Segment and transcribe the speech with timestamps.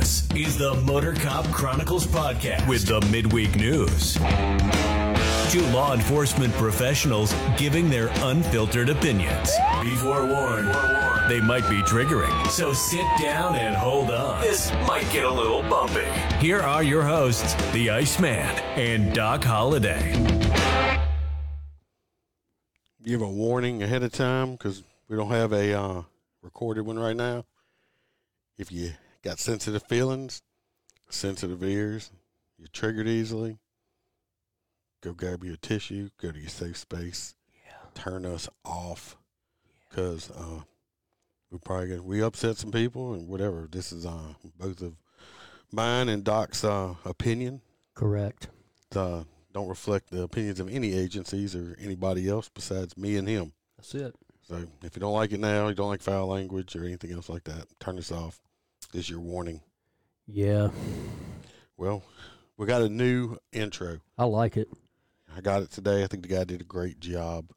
[0.00, 4.14] This is the Motor Cop Chronicles podcast with the midweek news.
[5.52, 9.50] Two law enforcement professionals giving their unfiltered opinions.
[9.82, 10.68] Be forewarned,
[11.28, 14.40] they might be triggering, so sit down and hold on.
[14.40, 16.06] This might get a little bumpy.
[16.38, 20.14] Here are your hosts, the Iceman and Doc Holliday.
[23.04, 26.02] give a warning ahead of time because we don't have a uh,
[26.40, 27.44] recorded one right now.
[28.56, 28.92] If you
[29.22, 30.42] got sensitive feelings,
[31.08, 32.10] sensitive ears,
[32.58, 33.58] you're triggered easily,
[35.02, 37.34] go grab your tissue, go to your safe space,
[37.94, 39.16] turn us off
[39.88, 40.60] because uh,
[41.50, 43.68] we probably get, we upset some people and whatever.
[43.70, 44.94] This is uh, both of
[45.72, 47.60] mine and Doc's uh, opinion.
[47.94, 48.48] Correct.
[48.94, 53.52] Uh, don't reflect the opinions of any agencies or anybody else besides me and him.
[53.76, 54.14] That's it.
[54.42, 57.28] So if you don't like it now, you don't like foul language or anything else
[57.28, 58.40] like that, turn this off.
[58.92, 59.60] Is your warning.
[60.26, 60.70] Yeah,
[61.76, 62.02] Well,
[62.56, 64.00] we got a new intro.
[64.18, 64.68] I like it.
[65.34, 66.04] I got it today.
[66.04, 67.50] I think the guy did a great job.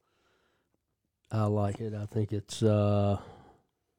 [1.32, 1.94] I like it.
[1.94, 3.20] I think it's uh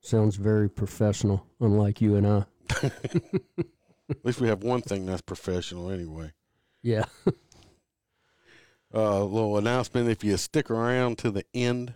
[0.00, 2.44] sounds very professional, unlike you and I.
[2.82, 6.32] At least we have one thing that's professional anyway.
[6.82, 7.04] Yeah.
[8.96, 10.08] Uh, a little announcement.
[10.08, 11.94] If you stick around to the end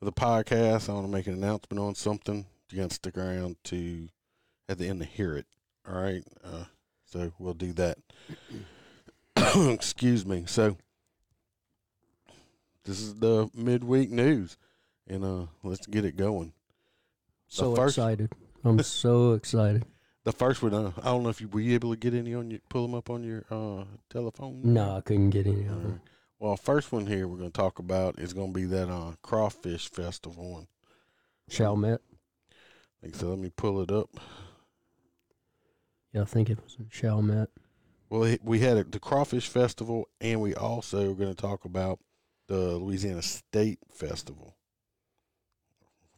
[0.00, 2.46] of the podcast, I want to make an announcement on something.
[2.70, 4.08] You got to stick around to
[4.68, 5.46] at the end to hear it.
[5.88, 6.22] All right.
[6.44, 6.64] Uh,
[7.06, 7.98] so we'll do that.
[9.72, 10.44] Excuse me.
[10.46, 10.76] So
[12.84, 14.56] this is the midweek news,
[15.06, 16.52] and uh, let's get it going.
[17.48, 18.32] So first- excited.
[18.64, 19.84] I'm so excited.
[20.24, 22.34] The first one, uh, I don't know if you were you able to get any
[22.34, 24.60] on your pull them up on your uh, telephone.
[24.62, 25.92] No, I couldn't get any them.
[25.92, 26.00] right.
[26.38, 29.12] Well, first one here we're going to talk about is going to be that uh,
[29.22, 30.52] crawfish festival.
[30.52, 30.66] one.
[31.50, 32.00] Chalmette.
[33.02, 34.10] Like, so let me pull it up.
[36.12, 37.50] Yeah, I think it was in Chalmette.
[38.10, 41.98] Well, we had the crawfish festival, and we also are going to talk about
[42.46, 44.56] the Louisiana State Festival,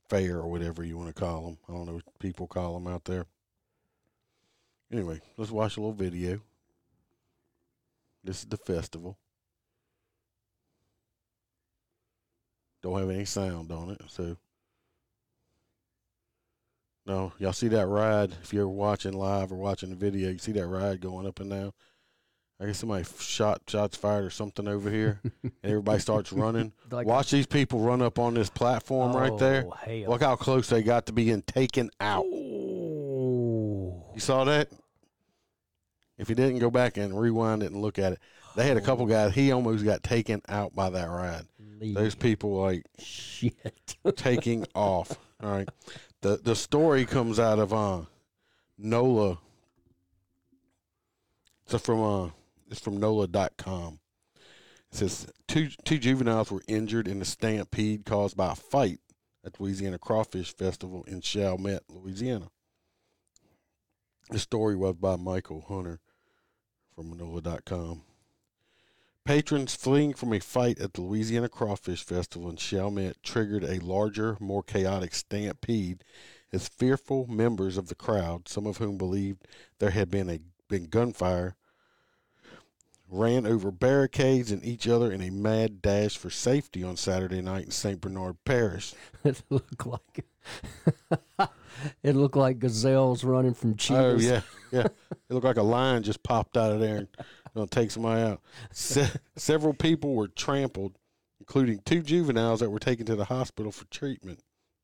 [0.08, 1.58] fair or whatever you want to call them.
[1.68, 3.26] I don't know what people call them out there.
[4.92, 6.40] Anyway, let's watch a little video.
[8.22, 9.18] This is the festival.
[12.82, 14.36] Don't have any sound on it, so.
[17.06, 18.32] No, y'all see that ride?
[18.42, 21.50] If you're watching live or watching the video, you see that ride going up and
[21.50, 21.72] down.
[22.62, 26.72] I guess somebody shot shots fired or something over here, and everybody starts running.
[26.90, 29.64] Like- Watch these people run up on this platform right there.
[29.66, 30.10] Oh, hell.
[30.10, 32.24] Look how close they got to being taken out.
[32.26, 34.04] Oh.
[34.14, 34.68] You saw that?
[36.18, 38.18] If you didn't go back and rewind it and look at it,
[38.56, 39.34] they had a couple guys.
[39.34, 41.46] He almost got taken out by that ride.
[41.80, 43.54] Those people like shit.
[44.16, 45.16] taking off.
[45.42, 45.68] All right.
[46.22, 48.02] The the story comes out of uh
[48.78, 49.38] NOLA.
[51.66, 52.30] It's from uh
[52.70, 53.98] it's from NOLA.com.
[54.92, 59.00] It says two two juveniles were injured in a stampede caused by a fight
[59.44, 62.50] at Louisiana Crawfish Festival in Chalmette, Louisiana.
[64.30, 66.00] The story was by Michael Hunter
[66.94, 68.02] from NOLA.com.
[69.24, 74.36] Patrons fleeing from a fight at the Louisiana Crawfish Festival in Chalmette triggered a larger,
[74.40, 76.02] more chaotic stampede
[76.52, 79.46] as fearful members of the crowd, some of whom believed
[79.78, 81.56] there had been a been gunfire,
[83.08, 87.64] ran over barricades and each other in a mad dash for safety on Saturday night
[87.64, 88.00] in St.
[88.00, 88.94] Bernard Parish.
[89.24, 90.24] it looked like
[92.02, 94.04] it looked like gazelles running from cheetahs.
[94.04, 94.44] Oh cheetahs.
[94.72, 94.86] yeah, yeah.
[95.28, 97.08] It looked like a lion just popped out of there and
[97.60, 98.40] gonna take somebody out.
[98.72, 100.98] Se- several people were trampled,
[101.38, 104.40] including two juveniles that were taken to the hospital for treatment.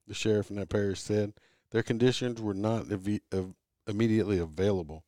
[0.06, 1.32] The sheriff in that parish said
[1.70, 3.54] their conditions were not ev- av-
[3.86, 5.04] immediately available.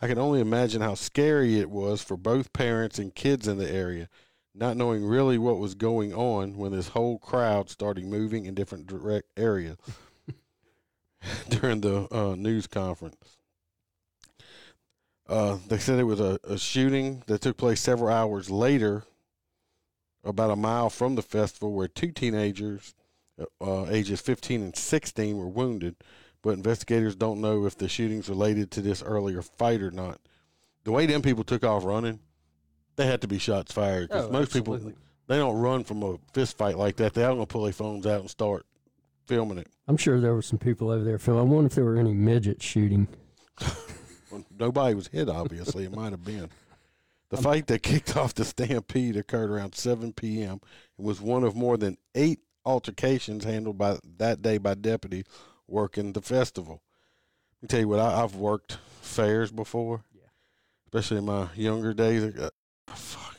[0.00, 3.70] I can only imagine how scary it was for both parents and kids in the
[3.70, 4.08] area,
[4.54, 8.86] not knowing really what was going on when this whole crowd started moving in different
[8.86, 9.76] direct areas
[11.48, 13.38] during the uh, news conference.
[15.28, 19.04] Uh, they said it was a, a shooting that took place several hours later,
[20.24, 22.94] about a mile from the festival, where two teenagers,
[23.40, 25.96] uh, uh, ages 15 and 16, were wounded.
[26.42, 30.20] But investigators don't know if the shootings related to this earlier fight or not.
[30.84, 32.18] The way them people took off running,
[32.96, 34.78] they had to be shots fired because Oh, most people
[35.28, 37.14] they don't run from a fist fight like that.
[37.14, 38.66] They're not gonna pull their phones out and start
[39.26, 39.68] filming it.
[39.86, 41.40] I'm sure there were some people over there filming.
[41.40, 43.06] I wonder if there were any midgets shooting.
[44.32, 45.84] Well, nobody was hit, obviously.
[45.84, 46.48] it might have been.
[47.30, 50.60] The fight that kicked off the stampede occurred around 7 p.m.
[50.98, 55.24] It was one of more than eight altercations handled by that day by deputy
[55.68, 56.82] working the festival.
[57.60, 60.02] Let me tell you what, I, I've worked fairs before.
[60.14, 60.22] Yeah.
[60.86, 62.24] Especially in my younger days.
[62.36, 62.50] Uh,
[62.88, 63.36] fuck.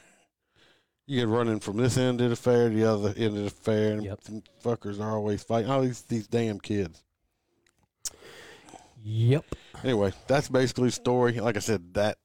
[1.05, 3.49] You get running from this end of the fair to the other end of the
[3.49, 4.19] fair, and Yep.
[4.23, 5.69] some fuckers are always fighting.
[5.69, 7.03] All these these damn kids.
[9.03, 9.45] Yep.
[9.83, 11.33] Anyway, that's basically the story.
[11.39, 12.17] Like I said, that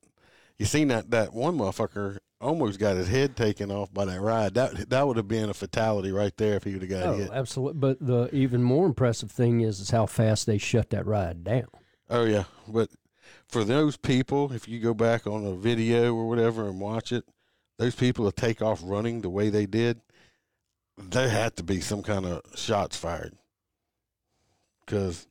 [0.58, 4.54] you seen that that one motherfucker almost got his head taken off by that ride.
[4.54, 7.12] That that would have been a fatality right there if he would have got Oh,
[7.14, 7.30] hit.
[7.32, 7.80] absolutely.
[7.80, 11.66] But the even more impressive thing is is how fast they shut that ride down.
[12.08, 12.90] Oh yeah, but
[13.48, 17.24] for those people, if you go back on a video or whatever and watch it,
[17.78, 20.00] those people that take off running the way they did,
[20.96, 23.36] there had to be some kind of shots fired.
[24.80, 25.26] Because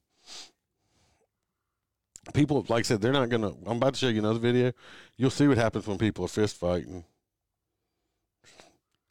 [2.33, 3.51] people, like I said, they're not gonna.
[3.65, 4.71] I'm about to show you another video.
[5.18, 7.06] You'll see what happens when people are fist fighting.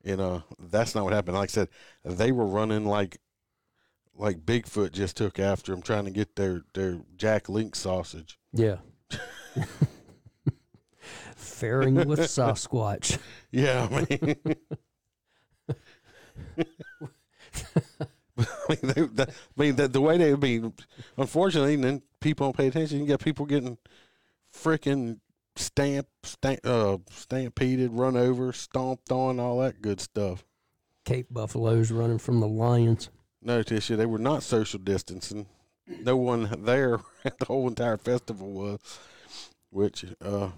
[0.05, 1.37] And uh, that's not what happened.
[1.37, 1.69] Like I said,
[2.05, 3.19] they were running like
[4.19, 8.39] like Bigfoot just took after them, trying to get their their Jack Link sausage.
[8.53, 8.77] Yeah.
[11.37, 13.19] Faring with Sasquatch.
[13.51, 14.37] Yeah, I mean,
[18.39, 20.73] I mean, they, that, I mean the, the way they, I mean,
[21.17, 23.01] unfortunately, and then people don't pay attention.
[23.01, 23.79] You got people getting
[24.55, 25.21] freaking
[25.57, 30.45] stamp, stamp, uh, stampeded, run over, stomped on, all that good stuff.
[31.05, 33.09] Cape buffaloes running from the lions.
[33.43, 35.47] No, Tisha, they were not social distancing.
[35.87, 38.81] No one there at the whole entire festival was,
[39.71, 40.51] which uh,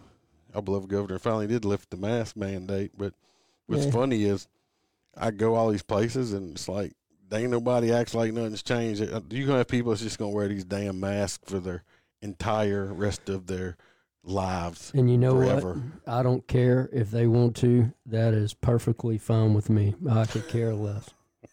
[0.55, 2.93] our beloved governor finally did lift the mask mandate.
[2.97, 3.13] But
[3.67, 3.91] what's Yeah.
[3.91, 4.49] funny is
[5.17, 6.93] I go all these places and it's like,
[7.29, 9.03] they ain't nobody acts like nothing's changed.
[9.03, 11.85] Uh, You gonna have people that's just gonna wear these damn masks for their
[12.23, 13.77] entire rest of their
[14.25, 14.91] lives.
[14.95, 15.75] And you know Forever.
[15.75, 16.13] what?
[16.13, 17.93] I don't care if they want to.
[18.07, 19.95] That is perfectly fine with me.
[20.11, 21.09] I could care less.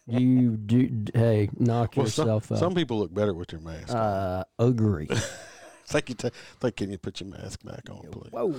[0.06, 1.04] You do.
[1.14, 2.58] Hey, knock Well, some, yourself out.
[2.58, 3.90] some people look better with their mask.
[3.90, 3.96] on.
[3.96, 5.08] uh, agree.
[5.82, 8.32] It's like you it's like, can you put your mask back on, please?
[8.32, 8.52] Whoa!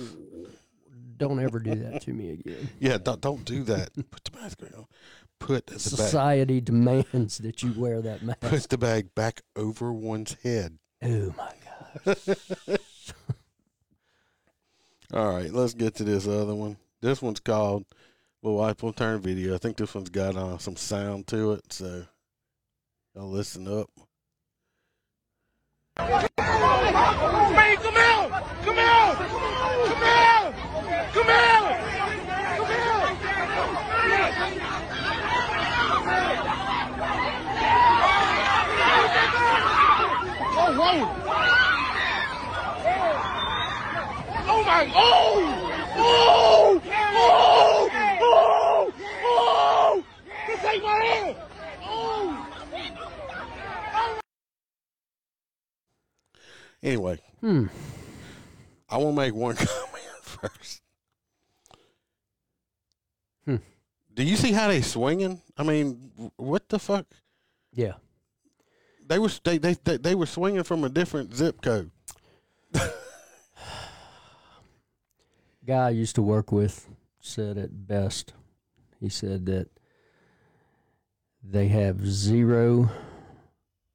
[1.18, 2.70] Don't ever do that to me again.
[2.80, 3.90] Yeah, don't, don't do that.
[4.10, 4.86] Put the mask on.
[5.38, 5.80] Put the bag.
[5.80, 8.40] Society demands that you wear that mask.
[8.40, 10.78] Put the bag back over one's head.
[11.02, 11.52] Oh my
[12.04, 12.16] god!
[15.14, 16.76] All right, let's get to this other one.
[17.00, 17.86] This one's called
[18.42, 21.72] "Well, Wife Will Turn Video." I think this one's got uh, some sound to it,
[21.72, 22.04] so
[23.14, 23.88] y'all listen up.
[25.98, 26.28] Man,
[27.76, 28.30] come out!
[28.64, 29.16] Come out!
[29.86, 30.54] Come out!
[31.12, 31.97] Come out!
[40.70, 40.74] Oh!
[44.50, 44.92] Oh my!
[44.94, 45.72] Oh!
[45.96, 46.82] Oh!
[47.16, 47.88] Oh!
[48.20, 48.92] Oh!
[49.24, 50.04] Oh!
[50.46, 51.36] This ain't my head!
[51.84, 52.46] Oh!
[56.82, 57.66] Anyway, Hmm.
[58.90, 60.82] I want to make one comment first.
[63.44, 63.56] Hmm.
[64.14, 65.40] Do you see how they swinging?
[65.56, 67.06] I mean, what the fuck?
[67.72, 67.94] Yeah.
[69.08, 71.90] They were they they they, they were swinging from a different zip code.
[75.66, 76.88] Guy I used to work with
[77.20, 78.34] said it best.
[79.00, 79.68] He said that
[81.42, 82.90] they have zero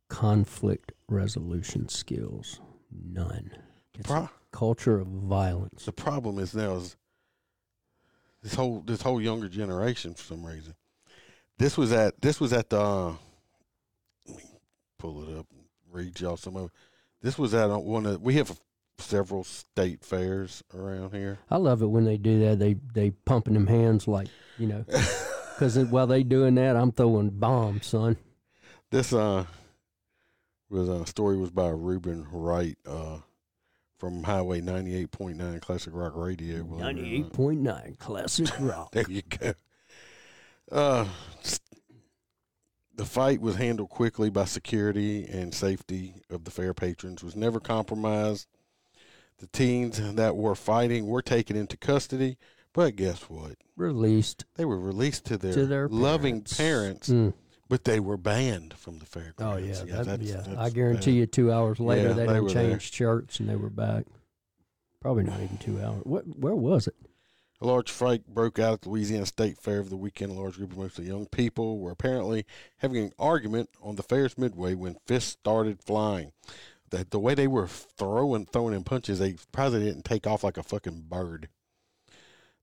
[0.09, 2.59] conflict resolution skills.
[2.91, 3.51] None.
[3.97, 5.85] It's a culture of violence.
[5.85, 6.95] the problem is now is
[8.41, 10.73] this whole this whole younger generation for some reason.
[11.59, 13.13] This was at this was at the uh,
[15.03, 16.71] pull it up and read y'all some of it.
[17.21, 18.57] This was at uh, one of we have
[18.99, 21.39] several state fairs around here.
[21.51, 22.59] I love it when they do that.
[22.59, 24.85] They they pumping them hands like you know,
[25.53, 28.15] because while they doing that, I'm throwing bombs, son.
[28.91, 29.45] This uh
[30.69, 33.17] was a story was by Ruben Wright uh
[33.99, 36.63] from Highway ninety eight point nine Classic Rock Radio.
[36.63, 36.95] believe it or not.
[36.95, 38.89] Ninety-eight point nine classic rock.
[38.93, 39.53] There you go.
[40.71, 41.05] Uh,
[42.95, 47.23] the fight was handled quickly by security and safety of the fair patrons.
[47.23, 48.47] Was never compromised.
[49.39, 52.37] The teens that were fighting were taken into custody,
[52.71, 53.55] but guess what?
[53.75, 57.09] Released They were released to their, to their loving parents.
[57.09, 57.33] Mm.
[57.67, 59.41] but they were banned from the fairgrounds.
[59.41, 60.35] Oh yeah, that, that's- yeah.
[60.45, 61.17] that's I guarantee bad.
[61.17, 62.69] you, two hours later, Yeah, they, they done were there.
[62.69, 64.05] changed shirts and they were back.
[65.01, 66.01] Probably not even two hours.
[66.03, 66.23] What?
[66.37, 66.95] Where was it?
[67.63, 70.33] A large fight broke out at the Louisiana State Fair over the weekend.
[70.33, 72.45] A large group of mostly young people were apparently
[72.79, 76.33] having an argument on the fair's midway when fists started flying.
[76.89, 80.57] The, the way they were throwing, throwing in punches, they probably didn't take off like
[80.57, 81.47] a fucking bird.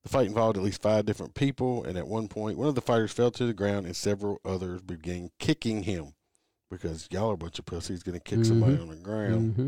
[0.02, 2.82] The fight involved at least five different people, and at one point, one of the
[2.82, 6.12] fighters fell to the ground, and several others began kicking him
[6.70, 8.82] because y'all are a bunch of pussies going to kick somebody Mhm.
[8.82, 9.54] on the ground.
[9.56, 9.66] hmm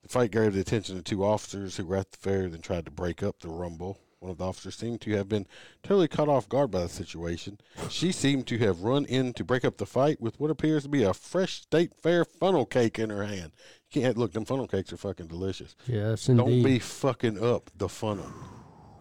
[0.00, 2.86] The fight grabbed the attention of two officers who were at the fair, then tried
[2.86, 3.98] to break up the rumble.
[4.20, 5.46] One of the officers seemed to have been
[5.82, 7.58] totally caught off guard by the situation.
[7.88, 10.90] She seemed to have run in to break up the fight with what appears to
[10.90, 13.52] be a fresh state fair funnel cake in her hand.
[13.90, 15.74] You can't look; them funnel cakes are fucking delicious.
[15.86, 16.44] Yes, indeed.
[16.44, 18.30] Don't be fucking up the funnel.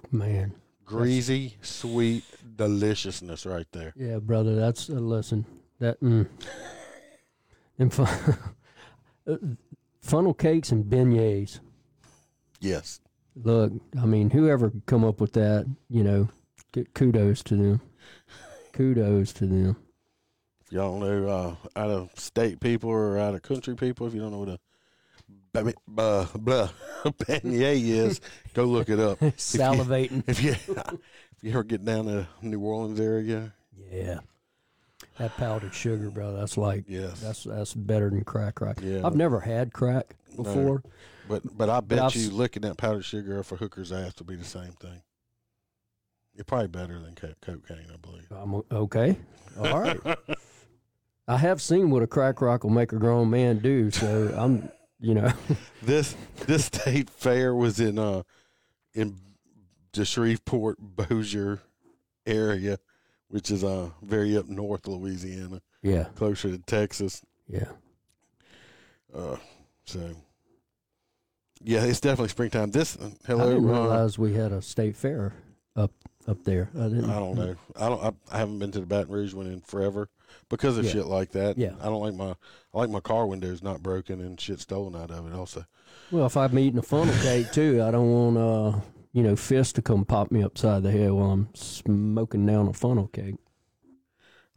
[0.10, 0.54] Man.
[0.86, 2.24] Greasy, sweet
[2.56, 3.94] deliciousness right there.
[3.98, 5.46] Yeah, brother, that's a lesson.
[5.80, 6.28] That mm.
[7.78, 8.38] and fun,
[9.28, 9.36] uh,
[10.02, 11.60] funnel cakes and beignets.
[12.62, 13.02] Yes.
[13.43, 16.29] Look, I mean, whoever come up with that, you know,
[16.93, 17.81] kudos to them.
[18.74, 19.75] Kudos to them.
[20.65, 21.27] If y'all know
[21.75, 24.50] uh, out of state people or out of country people, if you don't know what
[24.50, 24.60] a
[25.53, 26.69] ba- blah, blah,
[27.05, 28.22] beignet is,
[28.53, 29.19] go look it up.
[29.19, 30.24] Salivating.
[30.27, 33.53] If you if you ever get down to New Orleans area,
[33.91, 34.19] Yeah.
[35.17, 36.34] That powdered sugar, bro.
[36.34, 37.19] That's like yes.
[37.19, 38.79] that's that's better than crack rock.
[38.81, 39.01] Yeah.
[39.03, 40.81] I've never had crack No.
[41.29, 44.25] But but I bet I've you licking that powdered sugar off a hooker's ass will
[44.25, 45.01] be the same thing.
[46.33, 48.27] You're probably better than co- cocaine, I believe.
[48.31, 49.15] I'm okay.
[49.57, 50.00] All right.
[51.27, 54.69] I have seen what a crack rock will make a grown man do, so I'm,
[55.00, 55.31] you know,
[55.83, 56.15] This
[56.48, 58.24] this state fair was in uh
[58.93, 59.15] in
[59.93, 61.59] the Shreveport Bossier
[62.25, 62.79] area,
[63.27, 67.21] which is uh very up north Louisiana, yeah, closer to Texas.
[67.48, 67.69] yeah.
[69.13, 69.38] Uh,
[69.86, 70.15] so
[71.63, 72.72] yeah, it's definitely springtime.
[72.72, 75.34] This uh, I hello, didn't uh, realize we had a state fair
[75.75, 75.92] up
[76.28, 76.70] up there.
[76.78, 77.10] I didn't.
[77.10, 77.56] I don't know.
[77.75, 78.04] I don't.
[78.04, 80.10] I, I haven't been to the Baton Rouge one in forever
[80.50, 80.92] because of Yeah.
[80.92, 81.58] shit like that.
[81.58, 81.74] Yeah.
[81.82, 82.36] I don't like my.
[82.74, 85.34] I like my car windows not broken and shit stolen out of it.
[85.34, 85.66] Also,
[86.12, 88.80] Well, if I'm eating a funnel cake too, I don't want uh,
[89.12, 92.74] you know, fist to come pop me upside the head while I'm smoking down a
[92.74, 93.36] funnel cake.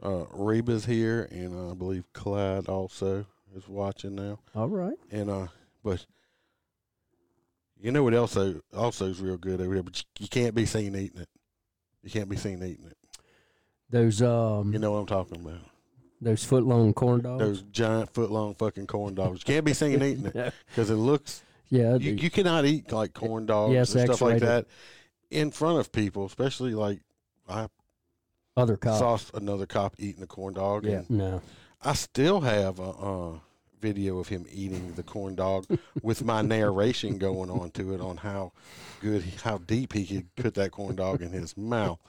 [0.03, 4.39] uh, Reba's here, and uh, I believe Clyde also is watching now.
[4.53, 4.97] All right.
[5.11, 5.47] And uh,
[5.83, 6.05] but
[7.83, 8.15] you know what?
[8.15, 11.29] Also, also is real good over there, but you, you can't be seen eating it.
[12.01, 12.97] You can't be seen eating it.
[13.89, 15.59] Those um, You know what I'm talking about?
[16.21, 17.39] those foot long corn dogs.
[17.43, 19.41] Those giant foot long fucking corn dogs.
[19.45, 23.13] You can't be seen eating it because it looks yeah, you, you cannot eat like
[23.13, 24.65] corn dogs Yes, and stuff like that
[25.29, 27.01] in front of people, especially like
[27.49, 27.67] I
[28.55, 28.99] other cops.
[28.99, 30.85] saw another cop eating a corn dog.
[30.85, 31.41] Yeah, And no.
[31.81, 33.33] I still have a, uh
[33.83, 35.65] video of him eating the corn dog
[36.01, 38.53] with my narration going on to it on how
[39.01, 41.99] good, how deep he could put that corn dog in his mouth.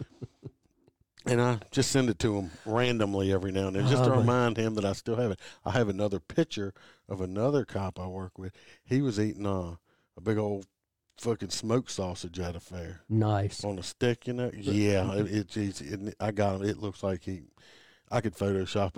[1.26, 4.18] And I just send it to him randomly every now and then, just to Oh,
[4.20, 5.40] remind him that I still have it.
[5.64, 6.72] I have another picture
[7.08, 8.52] of another cop I work with.
[8.84, 9.76] He was eating uh,
[10.16, 10.66] a big old
[11.18, 13.64] fucking smoked sausage at a fair Nice.
[13.64, 14.50] on a stick, you know.
[14.54, 16.68] Yeah, it, it, it's- it, I got him.
[16.68, 17.42] It looks like he,
[18.14, 18.96] I could Photoshop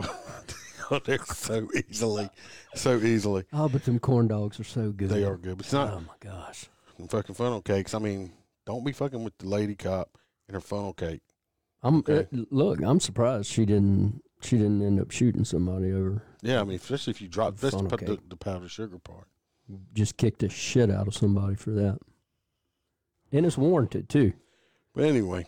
[0.90, 2.28] on there so easily,
[2.74, 3.44] so easily.
[3.52, 5.08] Oh, but them corn dogs are so good.
[5.08, 6.66] They are good, but it's not Oh my gosh.
[7.08, 7.94] fucking funnel cakes.
[7.94, 8.32] I mean,
[8.66, 10.10] don't be fucking with the lady cop
[10.48, 11.22] and her funnel cake.
[11.82, 12.26] I'm Okay.
[12.32, 12.82] uh, look.
[12.82, 14.22] I'm surprised she didn't.
[14.42, 16.22] She didn't end up shooting somebody over.
[16.42, 19.28] Yeah, I mean, especially if you drop, put the, the powdered sugar part.
[19.94, 21.98] Just kicked the shit out of somebody for that.
[23.32, 24.34] And it's warranted too.
[24.94, 25.46] But anyway,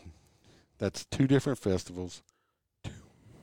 [0.78, 2.22] that's two different festivals,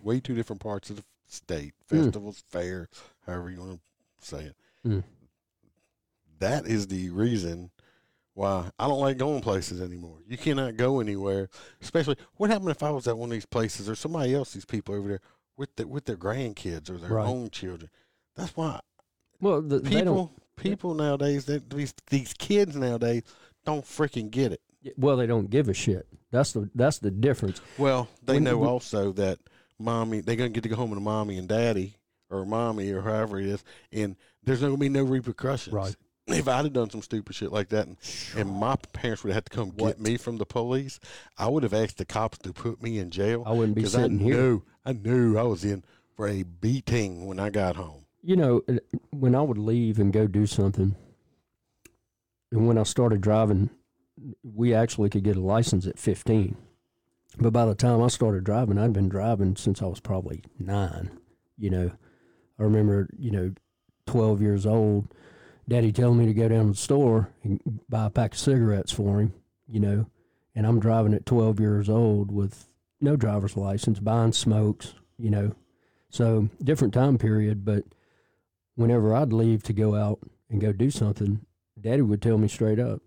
[0.06, 1.74] way two different parts of the state.
[1.92, 2.04] Mm.
[2.06, 2.88] Festivals, fair,
[3.26, 3.80] however you want
[4.22, 4.56] to say it.
[4.88, 5.04] Mm.
[6.40, 7.72] That is the reason
[8.34, 10.18] why I don't like going places anymore.
[10.28, 11.50] You cannot go anywhere,
[11.82, 14.66] especially what happened if I was at one of these places or somebody else, these
[14.66, 15.22] people over there
[15.58, 17.26] with the, with their grandkids or their Right.
[17.28, 17.90] own children.
[18.36, 18.82] That's why
[19.40, 23.24] Well, the, people people nowadays they, these these kids nowadays
[23.66, 24.62] don't freaking get it.
[24.98, 26.06] Well, they don't give a shit.
[26.32, 27.62] That's the that's the difference.
[27.78, 29.40] Well, they When- know when- also that
[29.80, 31.96] mommy they're gonna get to go home to mommy and daddy
[32.30, 35.74] or mommy or however it is, and there's not gonna be no repercussions.
[35.74, 35.96] Right.
[36.28, 37.98] If I'd have done some stupid shit like that, and,
[38.36, 39.98] and my parents would have had to come What?
[39.98, 41.00] get me from the police,
[41.38, 43.44] I would have asked the cops to put me in jail.
[43.46, 44.34] I wouldn't be because I sitting here.
[44.36, 45.84] knew I knew I was in
[46.16, 48.06] for a beating when I got home.
[48.24, 48.78] You know, uh,
[49.12, 50.96] when I would leave and go do something,
[52.52, 53.70] and when I started driving,
[54.44, 56.56] we actually could get a license at 15.
[57.38, 61.12] But by the time I started driving, I'd been driving since I was probably nine.
[61.58, 61.92] You know,
[62.60, 63.54] I remember, you know,
[64.08, 65.14] 12 years old,
[65.68, 68.92] daddy telling me to go down to the store and buy a pack of cigarettes
[68.92, 69.34] for him,
[69.68, 70.08] you know,
[70.54, 72.68] and I'm driving at 12 years old with
[73.02, 75.54] no driver's license, buying smokes, you know.
[76.10, 77.84] So, different time period, but
[78.76, 81.46] whenever I'd leave to go out and go do something,
[81.80, 83.02] daddy would tell me straight up,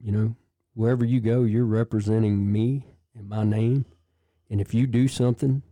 [0.00, 0.36] you know,
[0.74, 3.84] wherever you go, you're representing me and my name.
[4.50, 5.62] And if you do something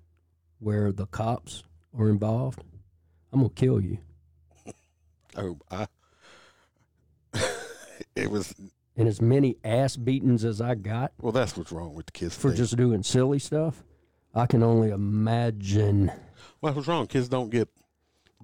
[0.58, 1.62] where the cops
[1.96, 2.62] are involved,
[3.32, 3.98] I'm going to kill you.
[5.36, 5.88] Oh, I
[8.14, 8.54] it was
[8.96, 11.32] and as many ass beatings as I got well.
[11.32, 12.58] That's what's wrong with the kids for today.
[12.58, 13.82] just doing silly stuff,
[14.32, 16.12] I can only imagine.
[16.60, 17.08] well, what's wrong?
[17.08, 17.68] Kids don't get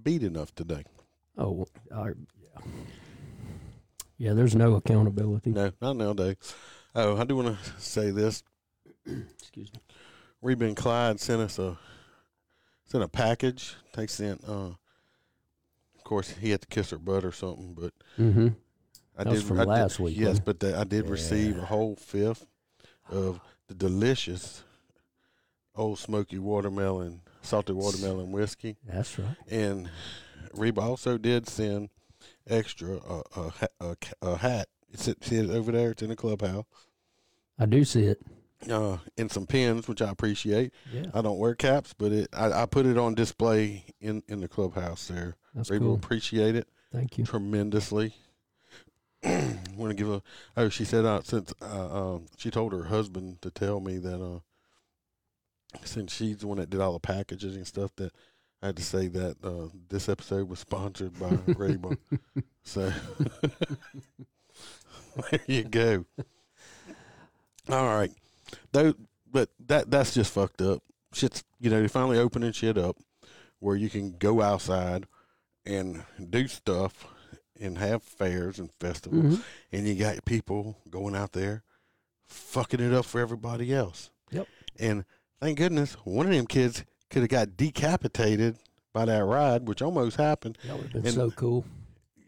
[0.02, 0.83] beat enough today.
[1.38, 2.09] Oh, I,
[2.42, 2.62] yeah.
[4.19, 5.50] Yeah, there's no accountability.
[5.50, 6.37] No, not nowadays.
[6.97, 8.42] Oh, I do want to say this.
[9.38, 9.81] Excuse me.
[10.43, 11.79] Reba and Clyde sent us a
[12.87, 13.75] sent a package.
[13.95, 14.43] They sent.
[14.49, 14.71] Uh,
[15.97, 18.49] of course, he had to kiss her butt or something, but Mm-hmm.
[19.19, 21.59] I That did was from I did- last week, Yes, but they, I did receive
[21.59, 22.47] a whole fifth
[23.09, 24.64] of the delicious
[25.76, 29.37] Ole Smoky watermelon, salted watermelon whiskey, That's right.
[29.49, 29.88] and
[30.55, 31.90] Reba also did send
[32.49, 34.69] extra a a, a, a hat.
[34.93, 35.93] It's it, see it over there.
[35.93, 36.64] It's in the clubhouse.
[37.59, 38.21] I do see it.
[38.69, 40.75] Uh, and some pins, which I appreciate.
[40.93, 44.40] Yeah, I don't wear caps, but it I, I put it on display in in
[44.40, 45.37] the clubhouse there.
[45.55, 45.95] that's Reba cool.
[45.95, 47.25] appreciate it Thank you.
[47.25, 48.12] tremendously.
[49.25, 50.23] Want to give a
[50.59, 54.23] oh she said uh, since uh, um, she told her husband to tell me that
[54.23, 54.40] uh
[55.85, 58.12] since she's the one that did all the packages and stuff that
[58.62, 61.97] I had to say that uh, this episode was sponsored by Reba.
[62.62, 62.93] So
[65.31, 66.05] there you go.
[67.71, 68.11] All right,
[68.73, 68.95] though,
[69.30, 70.83] but that that's just fucked up.
[71.12, 72.97] Shit's you know they're finally opening shit up
[73.59, 75.07] where you can go outside
[75.66, 77.07] and do stuff
[77.61, 79.42] and have fairs and festivals, Mhm.
[79.73, 81.62] and you got people going out there
[82.26, 84.11] fucking it up for everybody else.
[84.30, 84.47] Yep.
[84.78, 85.04] And
[85.40, 88.57] thank goodness one of them kids could have got decapitated
[88.92, 90.57] by that ride, which almost happened.
[90.64, 91.64] That would have been And- so cool.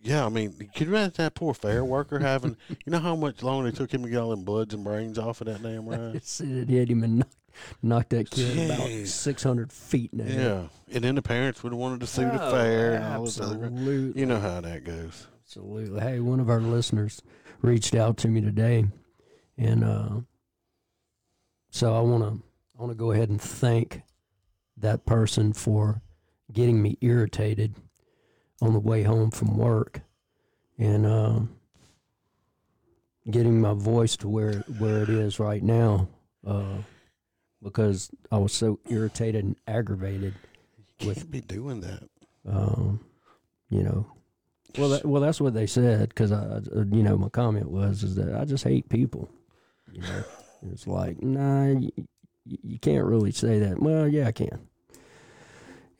[0.02, 3.42] Yeah, I mean, can you imagine that poor fair worker having, you know how much
[3.42, 5.86] longer it took him to get all them bloods and brains off of that damn
[5.88, 6.16] ride?
[6.16, 7.36] It hit him and knocked,
[7.82, 10.40] knocked that kid about 600 feet in the air.
[10.40, 10.94] Yeah.
[10.96, 13.40] And then the parents would have wanted to sue the Oh, fair and all this
[13.40, 13.64] other.
[13.64, 14.20] Absolutely.
[14.20, 15.28] You know how that goes.
[15.46, 16.00] Absolutely.
[16.00, 17.22] Hey, one of our listeners
[17.60, 18.86] reached out to me today,
[19.56, 20.20] and uh,
[21.70, 22.42] so I want to
[22.76, 24.02] I want to go ahead and thank
[24.78, 26.02] that person for
[26.52, 27.76] getting me irritated
[28.62, 30.00] on the way home from work,
[30.78, 31.40] and uh,
[33.30, 36.08] getting my voice to where where it is right now,
[36.46, 36.76] uh,
[37.62, 40.34] because I was so irritated and aggravated
[41.00, 42.08] You can't be doing that.
[42.48, 43.00] um,
[43.68, 44.06] you know.
[44.78, 48.14] Well, that, well, that's what they said because I, you know, my comment was is
[48.14, 49.28] that I just hate people.
[49.92, 50.24] You know,
[50.72, 51.90] it's like, nah, you,
[52.46, 53.82] you can't really say that.
[53.82, 54.60] Well, yeah, I can.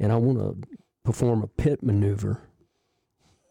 [0.00, 0.68] And I want to
[1.04, 2.40] perform a pit maneuver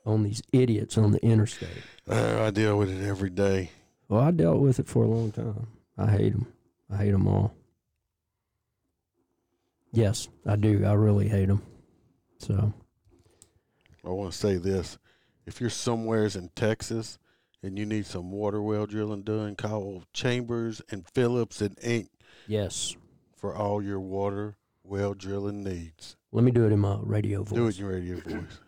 [0.05, 1.83] on these idiots on the interstate.
[2.09, 3.71] Uh, I deal with it every day.
[4.09, 5.67] Well, I dealt with it for a long time.
[5.97, 6.47] I hate them.
[6.91, 7.53] I hate them all.
[9.93, 10.85] Yes, I do.
[10.85, 11.61] I really hate them.
[12.39, 12.73] So.
[14.03, 14.97] I want to say this:
[15.45, 17.19] if you're somewheres in Texas
[17.61, 22.07] and you need some water well drilling done, call Chambers and Phillips and Inc.
[22.47, 22.95] Yes.
[23.35, 26.15] for all your water well drilling needs.
[26.31, 27.55] Let me do it in my radio voice.
[27.55, 28.59] Do it in your radio voice.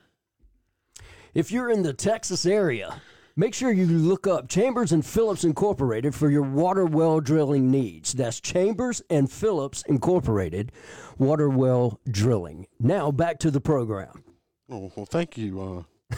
[1.33, 3.01] If you're in the Texas area,
[3.35, 8.13] make sure you look up Chambers and Phillips Incorporated for your water well drilling needs.
[8.13, 10.71] That's Chambers and Phillips Incorporated,
[11.17, 12.67] water well drilling.
[12.79, 14.23] Now back to the program.
[14.69, 15.85] Oh, well, thank you.
[16.11, 16.15] Uh,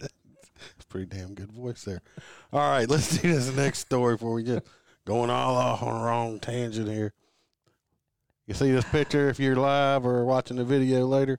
[0.00, 0.08] a
[0.88, 2.00] pretty damn good voice there.
[2.54, 4.66] All right, let's do this next story before we get
[5.04, 7.12] going all off on the wrong tangent here.
[8.46, 11.38] You see this picture if you're live or watching the video later.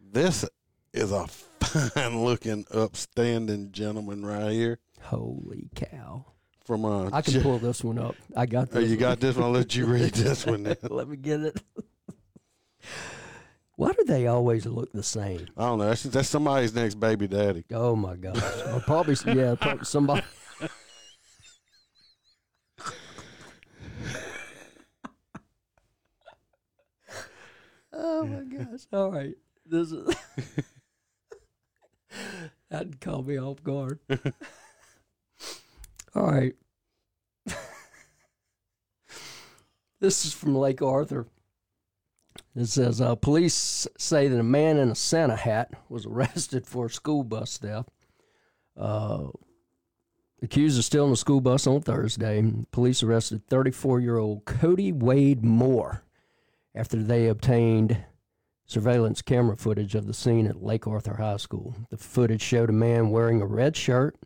[0.00, 0.44] This
[0.92, 6.24] is a fine looking, upstanding gentleman right here Holy cow!
[6.64, 7.08] from uh.
[7.12, 8.14] I can J- pull this one up.
[8.36, 8.90] I got Oh, this.
[8.90, 9.00] you one.
[9.00, 9.44] got this one.
[9.44, 10.62] I'll let you read this one.
[10.64, 10.76] Then.
[10.90, 11.60] Let me get it.
[13.76, 15.46] Why do they always look the same?
[15.56, 15.88] I don't know.
[15.88, 17.64] That's, that's somebody's next baby daddy.
[17.72, 18.36] Oh my gosh!
[18.74, 20.22] Or probably yeah, probably somebody.
[27.92, 28.80] oh my gosh!
[28.92, 29.34] All right,
[29.66, 30.14] this is
[32.70, 33.98] that caught me off guard.
[36.14, 36.54] All right,
[40.00, 41.26] this is from Lake Arthur.
[42.56, 46.88] It says uh, police say that a man in a Santa hat was arrested for
[46.88, 47.90] school bus theft.
[48.76, 49.28] Uh,
[50.42, 52.42] accused of stealing a school bus on Thursday.
[52.72, 56.02] Police arrested 34 year old Cody Wade Moore
[56.74, 57.98] after they obtained
[58.70, 61.74] surveillance camera footage of the scene at Lake Arthur High School.
[61.90, 64.16] The footage showed a man wearing a red shirt,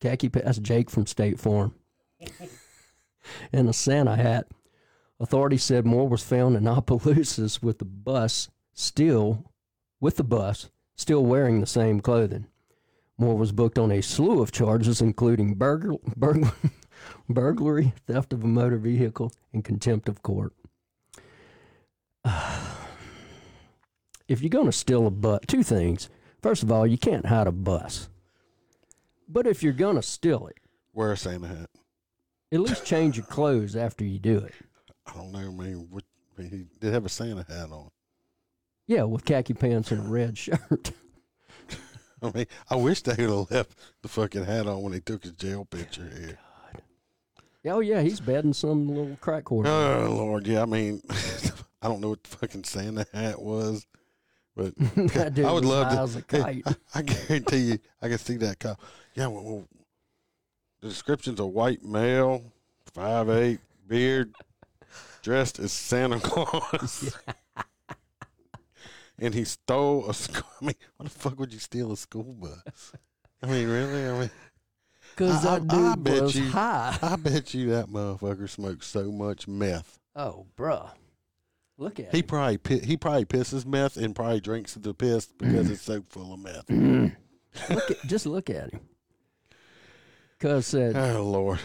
[0.00, 1.74] khaki pants, Jake from State Farm,
[3.52, 4.46] and a Santa hat.
[5.20, 9.52] Authorities said Moore was found in Opelousas with the bus still,
[10.00, 12.46] with the bus still wearing the same clothing.
[13.18, 15.98] Moore was booked on a slew of charges, including burglar,
[17.28, 20.54] burglary, theft of a motor vehicle, and contempt of court.
[24.30, 26.08] if you're going to steal a bus, two things.
[26.40, 28.08] First of all, you can't hide a bus.
[29.28, 30.56] But if you're going to steal it,
[30.92, 31.70] Wear a Santa hat.
[32.52, 34.54] at least change your clothes after you do it.
[35.06, 35.38] I don't know.
[35.40, 36.04] I mean, what,
[36.38, 37.90] he did have a Santa hat on.
[38.86, 40.92] Yeah, with khaki pants and a red shirt.
[42.22, 45.24] I mean, I wish they would have left the fucking hat on when they took
[45.24, 46.38] his jail picture here.
[47.72, 49.66] oh, yeah, he's bedding some little crack whore.
[49.66, 50.62] Oh Lord, yeah.
[50.62, 51.02] I mean,
[51.82, 53.86] I don't know what the fucking Santa hat was,
[54.56, 54.72] but
[55.38, 56.36] I would love to.
[56.44, 56.62] Hey.
[56.66, 58.80] I, I guarantee you, I can see that cop.
[59.14, 59.68] Yeah, well, well,
[60.80, 62.42] the description's a white male,
[62.94, 64.34] five eight, beard,
[65.22, 67.14] dressed as Santa Claus.
[69.18, 70.48] and he stole a school.
[70.62, 72.92] I mean, why the fuck would you steal a school bus?
[73.42, 74.06] I mean, really?
[74.08, 74.30] I mean,
[75.14, 76.98] Because I- that I- I bet was you- high.
[77.02, 79.98] I bet you that motherfucker smoked so much meth.
[80.16, 80.90] Oh, bruh.
[81.80, 82.26] Look at He him.
[82.26, 86.40] probably he probably pisses meth and probably drinks the piss because it's so full of
[86.40, 86.70] meth.
[87.70, 88.80] Look at, just look at him.
[90.38, 91.58] Cuz said, Oh Lord,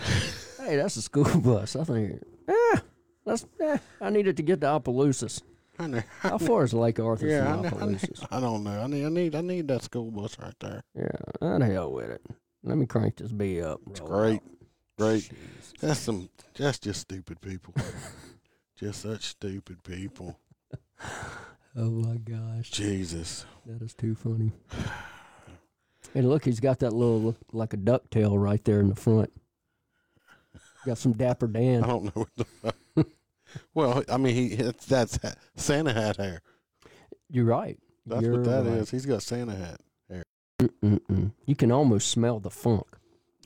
[0.57, 1.75] hey, that's a school bus.
[1.75, 2.77] I think, eh,
[3.25, 5.41] that's, eh, I needed to get to Opelousas.
[5.77, 6.01] I know.
[6.21, 8.27] How far is Lake Arthur Yeah, I, from I, need, Opelousas?
[8.31, 8.79] I don't know.
[8.81, 10.81] I need I need I need that school bus right there.
[10.95, 11.09] Yeah,
[11.41, 12.21] i the hell with it.
[12.63, 13.81] Let me crank this B up.
[13.89, 14.41] It's great.
[14.97, 15.29] Great.
[15.81, 17.73] That's some that's just stupid people.
[18.77, 20.37] just such stupid people.
[21.77, 23.45] Oh my gosh, Jesus.
[23.65, 24.53] that is too funny.
[26.13, 29.29] And look, he's got that little like a ducktail right there in the front.
[30.85, 31.83] Got some Dapper Dan.
[31.83, 33.05] I don't know what the.
[33.73, 34.55] Well, I mean, he
[34.87, 35.19] that's
[35.57, 36.41] Santa hat hair.
[37.29, 37.77] You're right.
[38.05, 38.77] That's You're what that is.
[38.79, 38.89] right.
[38.91, 39.81] He's got Santa hat.
[40.61, 41.33] Mm-mm.
[41.45, 42.87] You can almost smell the funk.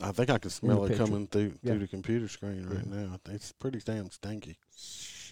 [0.00, 1.04] I think I can smell it picture.
[1.04, 1.72] coming through Yeah.
[1.72, 3.18] through the computer screen right now.
[3.28, 4.56] It's pretty damn stinky.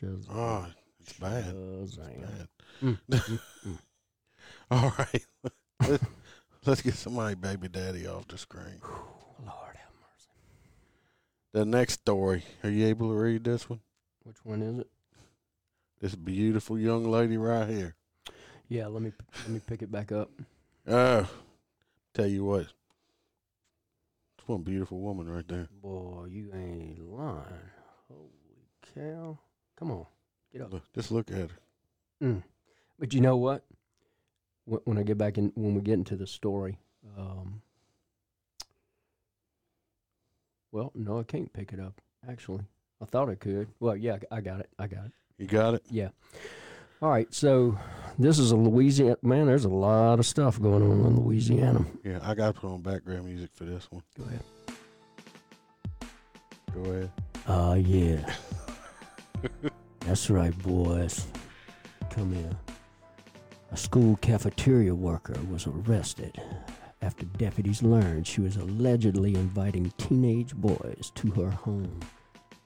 [0.00, 0.26] Shazam.
[0.30, 0.66] Oh,
[1.00, 1.44] it's bad.
[1.44, 2.48] Bad.
[2.82, 3.78] Mm, mm, mm.
[4.70, 5.26] All right.
[5.88, 6.00] Let-
[6.66, 8.80] Let's get somebody baby daddy off the screen.
[8.82, 10.28] Lord have mercy.
[11.52, 12.44] The next story.
[12.62, 13.80] Are you able to read this one?
[14.24, 14.90] Which one is it?
[16.00, 17.94] This beautiful young lady right here.
[18.68, 19.12] Yeah, let me
[19.44, 20.30] let me pick it back up.
[20.86, 21.26] Oh,
[22.12, 22.66] tell you what.
[24.36, 25.68] It's one beautiful woman right there.
[25.80, 27.70] Boy, you ain't lying.
[28.08, 29.38] Holy cow!
[29.78, 30.06] Come on,
[30.52, 30.72] get up.
[30.72, 31.48] Look, just look at her.
[32.22, 32.42] Mm.
[32.98, 33.64] But you know what?
[34.64, 36.78] When, when I get back in, when we get into the story,
[37.16, 37.62] um,
[40.72, 42.00] well, no, I can't pick it up.
[42.28, 42.64] Actually,
[43.00, 43.68] I thought I could.
[43.78, 44.68] Well, yeah, I got it.
[44.78, 45.12] I got it.
[45.38, 45.82] You got it?
[45.88, 46.08] Yeah.
[47.00, 47.32] All right.
[47.32, 47.78] So
[48.18, 49.46] this is a Louisiana man.
[49.46, 51.86] There's a lot of stuff going on in Louisiana.
[52.02, 54.02] Yeah, I got to put on background music for this one.
[54.18, 54.42] Go ahead.
[56.74, 57.10] Go ahead.
[57.46, 58.34] Ah, yeah.
[60.08, 61.26] That's right, boys.
[62.08, 62.56] Come here.
[63.72, 66.40] A school cafeteria worker was arrested
[67.02, 72.00] after deputies learned she was allegedly inviting teenage boys to her home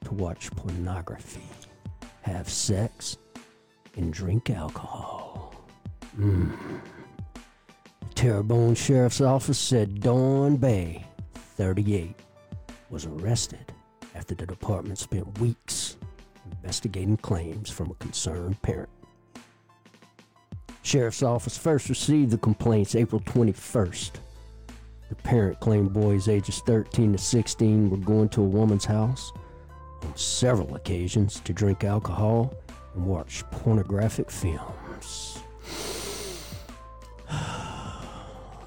[0.05, 1.49] to watch pornography,
[2.21, 3.19] have sex,
[3.97, 5.53] and drink alcohol.
[6.17, 6.57] Mm.
[8.09, 11.05] The Terrebonne Sheriff's Office said Dawn Bay,
[11.57, 12.15] 38,
[12.89, 13.73] was arrested
[14.15, 15.92] after the department spent weeks
[16.51, 18.89] investigating claims from a concerned parent.
[20.83, 24.13] Sheriff's Office first received the complaints April 21st.
[25.09, 29.33] The parent claimed boys ages 13 to 16 were going to a woman's house
[30.03, 32.55] on several occasions to drink alcohol
[32.95, 35.39] and watch pornographic films.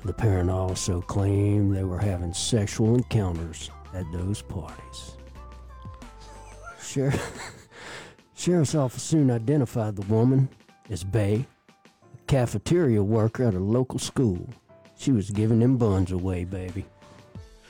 [0.04, 5.18] The parent also claimed they were having sexual encounters at those parties.
[6.80, 7.55] Sheriff,
[8.36, 10.50] Sheriff's office soon identified the woman
[10.90, 11.46] as Bay,
[12.14, 14.48] a cafeteria worker at a local school.
[14.98, 16.86] She was giving them buns away, baby.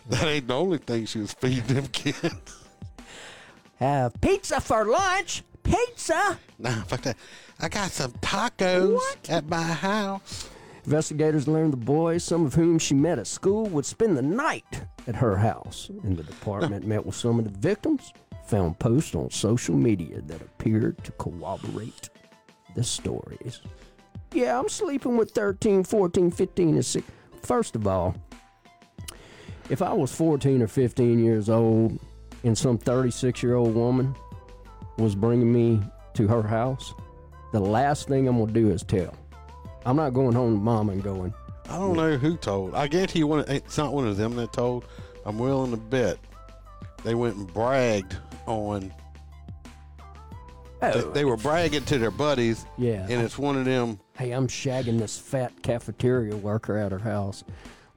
[0.09, 2.63] That ain't the only thing she was feeding them kids.
[3.77, 5.43] Have pizza for lunch?
[5.63, 6.37] Pizza?
[6.59, 7.17] nah, fuck that.
[7.59, 8.99] I got some tacos
[9.29, 10.49] at my house.
[10.85, 14.83] Investigators learned the boys, some of whom she met at school, would spend the night
[15.07, 15.89] at her house.
[16.03, 18.13] And the department met with some of the victims,
[18.47, 22.09] found posts on social media that appeared to corroborate
[22.75, 23.61] the stories.
[24.33, 27.07] Yeah, I'm sleeping with 13, 14, 15, and 6.
[27.41, 28.15] First of all,
[29.69, 31.99] if I was 14 or 15 years old
[32.43, 34.15] and some 36 year old woman
[34.97, 35.81] was bringing me
[36.13, 36.93] to her house,
[37.51, 39.15] the last thing I'm going to do is tell.
[39.85, 41.33] I'm not going home to mom and going,
[41.69, 42.75] I don't know who told.
[42.75, 44.85] I guarantee you, one, it's not one of them that told.
[45.25, 46.19] I'm willing to bet
[47.05, 48.81] they went and bragged on.
[50.81, 53.07] They, Oh, they were bragging to their buddies, yeah.
[53.09, 53.99] and it's one of them.
[54.17, 57.43] hey, I'm shagging this fat cafeteria worker at her house.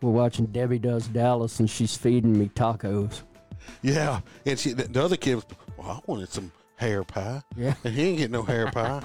[0.01, 3.23] We're watching Debbie Does Dallas, and she's feeding me tacos.
[3.83, 5.45] Yeah, and she, the, the other kid was.
[5.77, 7.75] Well, I wanted some hair pie, Yeah.
[7.85, 9.03] and he ain't getting no hair pie.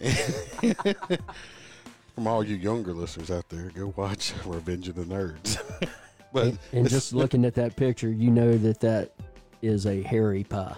[2.14, 5.58] From all you younger listeners out there, go watch Revenge of the Nerds.
[6.36, 9.12] But And, and just looking at that picture, you know that that
[9.62, 10.76] is a hairy pie.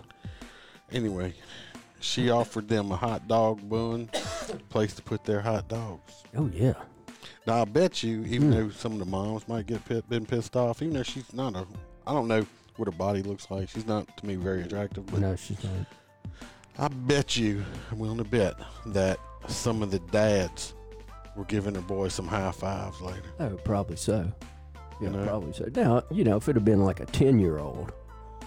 [0.92, 1.34] Anyway,
[1.98, 4.08] she offered them a hot dog bun,
[4.68, 6.22] place to put their hot dogs.
[6.36, 6.74] Oh yeah.
[7.44, 8.58] Now I bet you, even hmm.
[8.58, 11.56] though some of the moms might get pit, been pissed off, even though she's not
[11.56, 11.66] a,
[12.06, 13.68] I don't know what her body looks like.
[13.68, 15.72] She's not to me very attractive, but No, she's not.
[16.78, 18.54] I bet you, I'm willing to bet
[18.86, 19.18] that
[19.48, 20.74] some of the dads
[21.34, 23.22] were giving their boys some high fives later.
[23.40, 24.32] Oh, probably so.
[25.00, 25.24] Yeah, You know?
[25.26, 25.68] probably so.
[25.74, 27.92] Now, you know, if it had been like a ten-year-old,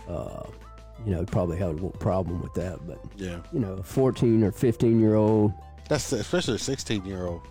[0.07, 0.43] uh,
[1.05, 2.85] you know, probably had a little problem with that.
[2.85, 5.53] But Yeah, you know, a fourteen or fifteen-year-old,
[5.89, 7.41] that's especially a 16 year old.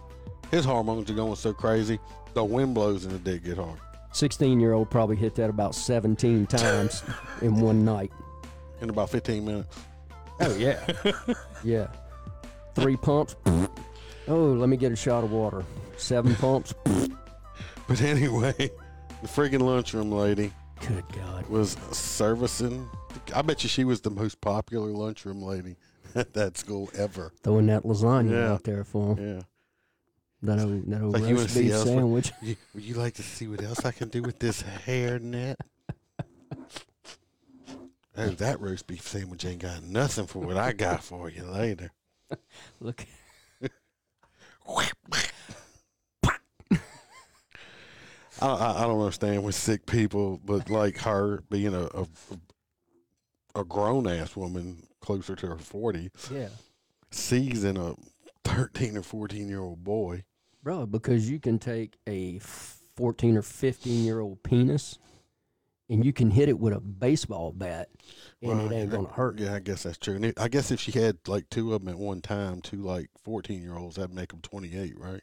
[0.50, 1.98] His hormones are going so crazy.
[2.34, 3.78] The wind blows and the dick get hard.
[4.12, 7.02] sixteen-year-old probably hit that about seventeen times
[7.42, 8.12] in one night.
[8.80, 9.76] In about 15 minutes.
[10.40, 10.80] Oh yeah,
[11.64, 11.88] yeah.
[12.74, 13.36] Three pumps.
[14.28, 15.64] oh, let me get a shot of water.
[15.98, 16.72] Seven pumps.
[17.86, 18.70] But anyway,
[19.22, 20.52] the friggin' lunchroom lady
[20.86, 21.46] Good God.
[21.48, 22.88] was servicing.
[23.34, 25.76] I bet you she was the most popular lunchroom lady
[26.14, 27.32] at that school ever.
[27.42, 28.52] Throwing that lasagna Yeah.
[28.52, 29.36] out there for 'em.
[29.36, 29.42] Yeah.
[30.42, 32.32] That old, that old Like roast beef sandwich.
[32.42, 35.58] You, would you like to see what else I can do with this hair net?
[38.16, 41.90] Oh, that roast beef sandwich ain't got nothing for what I got for you later.
[42.80, 43.06] Look.
[48.42, 52.06] I, I, don't understand with sick people, but like her being a a,
[53.54, 56.48] a grown ass woman closer to her forty, Yeah.
[57.10, 57.94] sees in a
[58.44, 60.24] thirteen or fourteen year old boy.
[60.62, 64.98] Bro, because you can take a 14 or 15 year old penis
[65.88, 67.88] and you can hit it with a baseball bat
[68.42, 69.38] and Well, it ain't going to hurt.
[69.38, 70.16] Yeah, I guess that's true.
[70.16, 72.82] And it, I guess if she had like two of them at one time, two
[72.82, 75.22] like fourteen year olds, that'd make them twenty eight, right?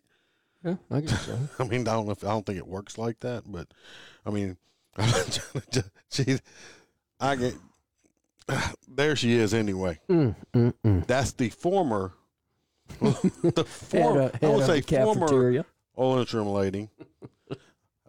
[0.91, 1.37] I guess so.
[1.59, 3.67] I mean, I don't know if I don't think it works like that, but
[4.25, 4.57] I mean,
[6.11, 6.41] she's
[7.19, 7.55] I get
[8.87, 9.15] there.
[9.15, 9.99] She is anyway.
[10.09, 11.07] Mm, mm, mm.
[11.07, 12.13] That's the former,
[13.01, 14.31] the Head former.
[14.41, 15.65] I would say former cafeteria.
[15.95, 16.89] lunchroom lady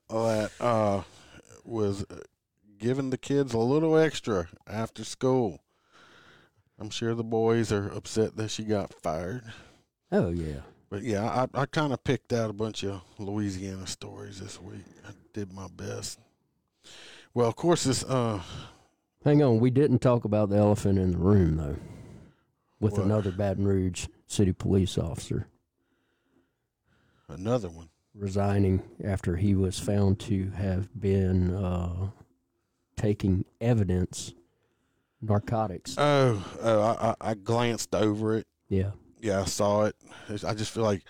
[0.08, 1.02] that uh,
[1.64, 2.04] was
[2.78, 5.60] giving the kids a little extra after school.
[6.78, 9.42] I'm sure the boys are upset that she got fired.
[10.12, 10.60] Oh, yeah.
[10.90, 14.84] But yeah, I, I kind of picked out a bunch of Louisiana stories this week.
[15.06, 16.18] I did my best.
[17.34, 18.40] Well, of course, this uh,
[19.24, 19.60] Hang on.
[19.60, 21.76] We didn't talk about the elephant in the room, though,
[22.80, 23.04] with What?
[23.04, 25.48] another Baton Rouge city police officer
[27.28, 27.88] another one.
[28.14, 32.10] resigning after he was found to have been uh,
[32.96, 34.32] taking evidence,
[35.20, 35.94] narcotics.
[35.98, 38.46] Oh, oh I, I, I glanced over it.
[38.68, 38.90] yeah.
[39.20, 39.96] Yeah, I saw it.
[40.24, 41.02] It's- I just feel like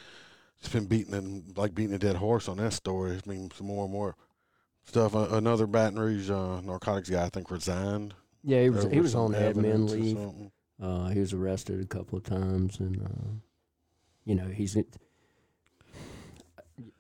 [0.60, 3.12] it's been beating and like beating a dead horse on that story.
[3.24, 4.16] I mean, some more and more
[4.84, 5.14] stuff.
[5.14, 8.14] Uh, another Baton Rouge uh, narcotics guy, I think, resigned.
[8.42, 10.50] Yeah, he was he was on admin leave.
[10.80, 13.30] Uh, he was arrested a couple of times, and uh,
[14.24, 14.76] you know he's.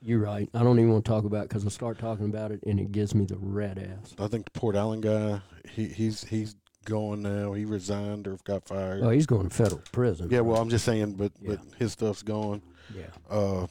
[0.02, 0.48] You're right.
[0.54, 2.90] I don't even want to talk about because I start talking about it and it
[2.90, 4.14] gives me the red ass.
[4.18, 5.40] I think the Port Allen guy,
[5.70, 6.56] he, he's he's
[6.88, 7.52] gone now.
[7.52, 9.02] He resigned or got fired.
[9.02, 10.28] Oh, he's going to federal prison.
[10.30, 11.50] yeah, well, I'm just saying, but Yeah.
[11.56, 12.62] but his stuff's gone.
[12.94, 13.06] yeah.
[13.30, 13.66] Uh,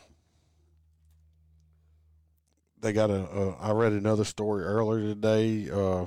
[2.80, 3.23] they got a.
[3.23, 5.69] Uh, I read another story earlier today.
[5.69, 6.03] Uh,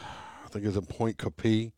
[0.00, 1.72] I think it's in Pointe Coupee.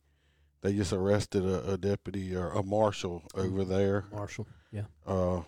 [0.61, 4.05] They just arrested a, a deputy or a marshal over there.
[4.11, 4.47] Marshall.
[4.71, 4.85] Yeah.
[5.05, 5.41] Uh,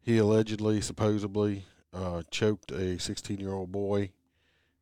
[0.00, 4.10] he allegedly, supposedly, uh, choked a 16 year old boy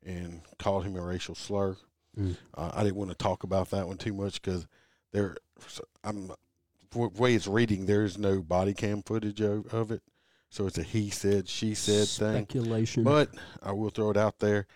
[0.05, 1.77] and called him a racial slur.
[2.19, 2.37] Mm.
[2.55, 4.67] Uh, I didn't want to talk about that one too much because
[5.13, 5.37] there,
[6.05, 6.29] I'm
[6.91, 7.87] the way it's reading.
[7.87, 10.03] There's no body cam footage of, of it,
[10.51, 12.45] so it's a he said, she said thing.
[12.45, 13.05] Speculation.
[13.05, 13.31] But
[13.63, 14.67] I will throw it out there.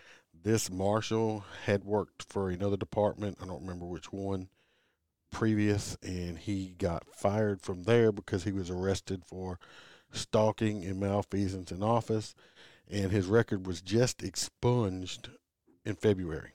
[0.42, 3.38] This marshal had worked for another department.
[3.42, 4.48] I don't remember which one
[5.30, 9.58] previous, and he got fired from there because he was arrested for
[10.12, 12.34] stalking and malfeasance in office,
[12.90, 15.28] and his record was just expunged
[15.84, 16.52] in February.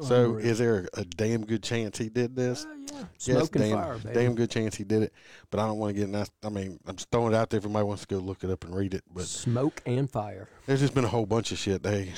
[0.00, 2.64] So is there a damn good chance he did this?
[2.64, 4.14] Uh, yeah, Yes, and damn, fire, baby.
[4.14, 5.12] damn good chance he did it.
[5.50, 6.30] But I don't want to get in that.
[6.42, 8.50] I mean, I'm just throwing it out there if anybody wants to go look it
[8.50, 9.02] up and read it.
[9.12, 10.48] But smoke and fire.
[10.66, 11.82] there's just been a whole bunch of shit.
[11.82, 12.12] They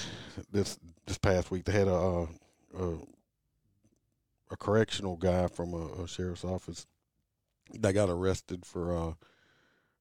[0.51, 2.27] this this past week they had a
[2.79, 2.95] a,
[4.51, 6.87] a correctional guy from a, a sheriff's office.
[7.77, 9.13] They got arrested for uh,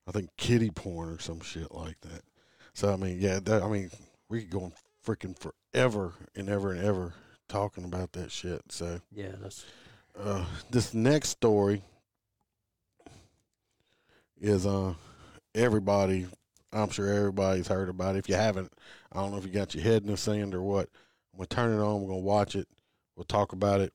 [0.07, 2.21] I think kitty porn or some shit like that.
[2.73, 3.89] So I mean, yeah, that, I mean,
[4.29, 4.73] we could go on
[5.05, 7.13] freaking forever and ever and ever
[7.47, 8.61] talking about that shit.
[8.69, 9.65] So Yeah, that's
[10.19, 11.81] uh, this next story
[14.39, 14.93] is uh
[15.53, 16.27] everybody
[16.73, 18.19] I'm sure everybody's heard about it.
[18.19, 18.71] If you haven't,
[19.11, 20.89] I don't know if you got your head in the sand or what.
[21.33, 22.67] I'm gonna turn it on, we're gonna watch it,
[23.15, 23.93] we'll talk about it.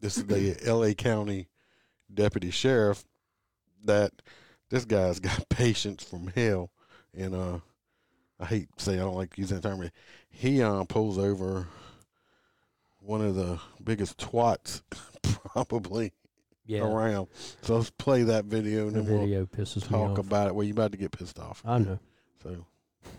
[0.00, 1.48] This is the LA County
[2.12, 3.04] deputy sheriff
[3.84, 4.12] that
[4.70, 6.70] this guy's got patience from hell
[7.14, 7.58] and uh
[8.40, 9.92] I hate to say I don't like using that term, but
[10.30, 11.68] he uh pulls over
[13.04, 14.82] one of the biggest twats
[15.52, 16.12] probably
[16.66, 16.80] yeah.
[16.84, 17.28] around.
[17.62, 20.54] So let's play that video and The then video we'll me talk about it.
[20.54, 21.62] Well, you're about to get pissed off.
[21.64, 21.98] I know.
[22.42, 22.56] So know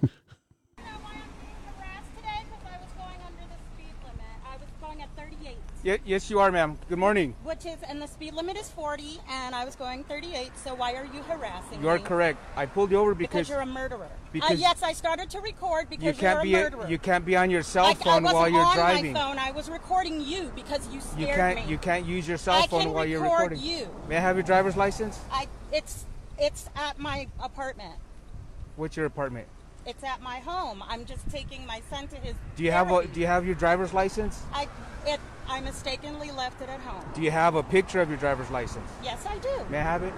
[0.04, 2.43] why I'm being harassed today?
[2.43, 4.36] Because I was going under the speed limit.
[4.46, 6.78] I was going at 38, Ye- yes, you are, ma'am.
[6.89, 7.36] Good morning.
[7.43, 10.52] which is, and the speed limit is 40, and I was going 38.
[10.58, 11.84] So why are you harassing me?
[11.84, 12.39] You are correct.
[12.56, 14.08] I pulled you over Because because, you're a murderer.
[14.32, 16.88] because uh, yes, I started to record because you can't be a murderer.
[16.89, 19.13] you can't be on your cell I, I phone wasn't while you're on driving.
[19.13, 19.38] my phone.
[19.39, 21.72] I was recording you because you scared You can't me.
[21.72, 23.60] you can't use your cell phone while you're record recording.
[23.63, 23.88] you.
[24.08, 25.19] May I have your driver's license?
[25.32, 26.06] I, it's,
[26.38, 27.96] it's at my apartment.
[28.76, 29.48] What's your apartment?
[29.86, 30.82] It's at my home.
[30.88, 32.36] I'm just taking my son to his.
[32.56, 34.41] Do you have a, do you have your driver's license?
[34.54, 34.67] I,
[35.06, 35.19] it,
[35.50, 37.04] I mistakenly left it at home.
[37.13, 38.89] Do you have a picture of your driver's license?
[39.04, 39.50] Yes, I do.
[39.69, 40.13] May I have it?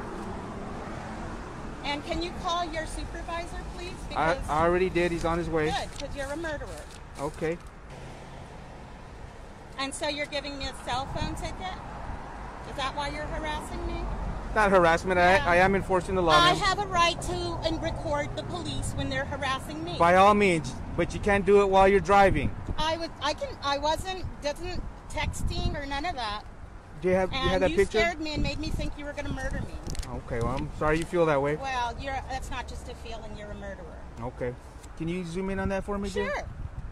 [1.84, 3.93] And can you call your supervisor, please?
[4.15, 5.12] I, I already did.
[5.12, 5.65] He's on his way.
[5.65, 6.67] good, because you're a murderer.
[7.19, 7.58] Okay.
[9.80, 11.78] And so you're giving me a cell phone ticket?
[12.69, 14.01] Is that why you're harassing me?
[14.56, 15.18] Not harassment.
[15.18, 15.44] Yeah.
[15.46, 16.32] I, I am enforcing the law.
[16.32, 19.98] I have a right to and record the police when they're harassing me.
[20.00, 22.56] By all means, but you can't do it while you're driving.
[22.78, 26.44] I was, I can, I wasn't, doesn't texting or none of that.
[27.02, 28.00] Do you have you have And that you picture?
[28.00, 29.74] scared me and made me think you were going to murder me.
[30.10, 30.39] Okay.
[30.39, 31.58] Well, I'm sorry you feel that way.
[31.58, 33.38] Well, you're, that's not just a feeling.
[33.38, 34.00] You're a murderer.
[34.22, 34.56] Okay.
[34.98, 36.08] Can you zoom in on that for me?
[36.08, 36.32] Sure.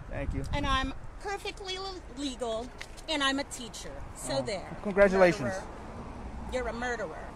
[0.10, 0.44] Thank you.
[0.52, 1.78] And I'm perfectly
[2.18, 2.68] legal,
[3.08, 3.92] and I'm a teacher.
[4.16, 4.68] So oh, there.
[4.70, 5.44] Oh, congratulations.
[5.44, 5.64] Murderer.
[6.52, 7.30] You're a murderer.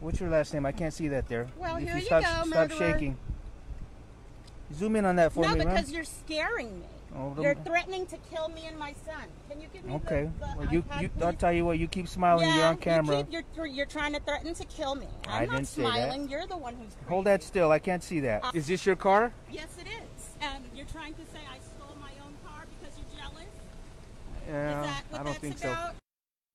[0.00, 0.64] What's your last name?
[0.66, 1.46] I can't see that there.
[1.58, 2.78] Well, if here you you stop, go, stop murderer.
[2.78, 3.18] shaking.
[4.74, 5.94] Zoom in on that for no, me, because ma'am.
[5.94, 6.86] you're scaring me.
[7.16, 9.24] Oh, you're threatening to kill me and my son.
[9.50, 10.30] Can you give me Okay.
[10.38, 11.22] the, the well, you, iPad, you, please?
[11.24, 11.78] I'll tell you what.
[11.78, 12.46] You keep smiling.
[12.48, 13.18] yeah, you're on camera.
[13.18, 15.08] You keep, you're, you're, you're trying to threaten to kill me.
[15.26, 15.88] I I'm not didn't say that.
[15.92, 16.28] smiling.
[16.28, 17.72] You're the one who's Hold that still.
[17.72, 18.44] I can't see that.
[18.44, 19.32] Uh, Is this your car?
[19.50, 20.28] Yes, it is.
[20.40, 23.44] And you're trying to say I stole my own car because you're jealous?
[24.48, 25.90] Yeah, is that what I don't that's think about?
[25.94, 25.96] so.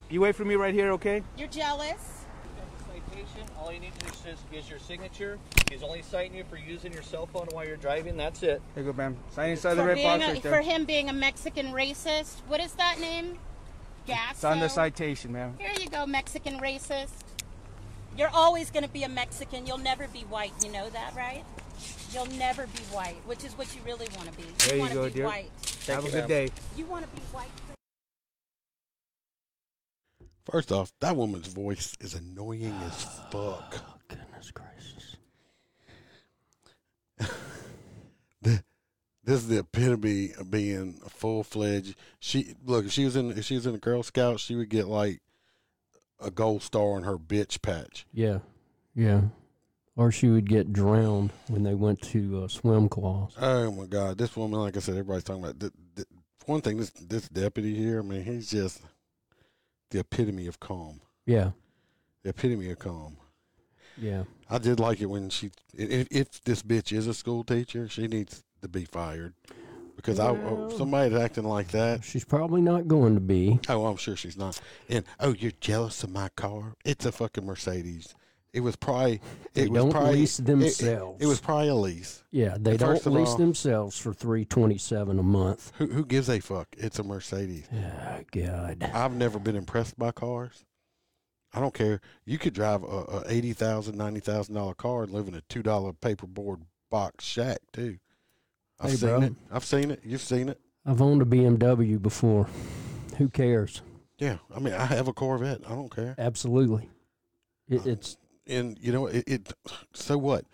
[0.09, 1.21] You wait for me right here, okay?
[1.37, 2.24] You're jealous?
[3.65, 5.37] Citation, all you need to do is, is your signature.
[5.69, 8.17] He's only citing you for using your cell phone while you're driving.
[8.17, 8.61] That's it.
[8.73, 9.17] Here you go, ma'am.
[9.31, 12.41] Sign inside the for, red box a, right for him being a Mexican racist.
[12.47, 13.37] What is that name?
[14.07, 14.31] Gasso.
[14.31, 15.55] It's on the citation, ma'am.
[15.59, 17.23] Here you go, Mexican racist.
[18.17, 19.65] You're always going to be a Mexican.
[19.65, 20.53] You'll never be white.
[20.63, 21.43] You know that, right?
[22.13, 24.45] You'll never be white, which is what you really want to be.
[24.69, 25.25] There you go, be dear.
[25.25, 25.49] white.
[25.87, 26.49] Have a you, good day.
[26.77, 27.49] You want to be white.
[30.45, 33.75] First off, that woman's voice is annoying as fuck.
[33.77, 35.17] Oh, goodness gracious.
[39.25, 41.95] This is the epitome of being a full fledged.
[42.19, 44.69] She look if she was in if she was in a Girl Scout, she would
[44.69, 45.19] get like
[46.19, 48.05] a gold star on her bitch patch.
[48.13, 48.39] Yeah,
[48.93, 49.21] yeah.
[49.95, 53.31] Or she would get drowned when they went to uh, swim class.
[53.39, 55.71] Oh my God, this woman, like I said, everybody's talking about.
[56.45, 58.83] one thing, this this deputy here, I mean, he's just
[59.95, 60.99] the epitome of calm.
[61.25, 61.51] Yeah,
[62.23, 63.15] The epitome of calm.
[63.97, 64.23] yeah.
[64.49, 68.07] I did like it when she, if, if this bitch is a school teacher, she
[68.07, 69.33] needs to be fired
[69.95, 72.03] because I oh, Well- somebody acting like that.
[72.03, 73.57] She's probably not going to be.
[73.69, 74.59] Oh, I'm sure she's not.
[74.89, 76.73] And oh, you're jealous of my car?
[76.83, 78.13] It's a fucking Mercedes.
[78.55, 79.19] It was probably.
[79.53, 81.21] They it was don't probably, lease it- it- themselves.
[81.21, 82.23] It, was probably a lease.
[82.31, 85.73] Yeah, they And don't lease all- themselves for three twenty seven a month.
[85.77, 86.69] Who who gives a fuck?
[86.77, 87.67] It's a Mercedes.
[87.73, 88.81] Oh, God.
[88.93, 90.63] I've never been impressed by cars.
[91.53, 91.99] I don't care.
[92.25, 95.41] You could drive a, a eighty thousand, ninety thousand dollar car and live in a
[95.49, 97.97] two dollar paperboard box shack too.
[98.79, 99.21] I've Hey, seen bro.
[99.21, 99.33] it.
[99.51, 99.99] I've seen it.
[100.05, 100.59] You've seen it.
[100.85, 102.47] I've owned a BMW before.
[103.17, 103.81] Who cares?
[104.17, 104.37] Yeah.
[104.55, 105.61] I mean, I have a Corvette.
[105.65, 106.15] I don't care.
[106.17, 106.89] Absolutely.
[107.69, 108.17] It, it's
[108.47, 109.53] And you know, it, it.
[109.93, 110.45] So what?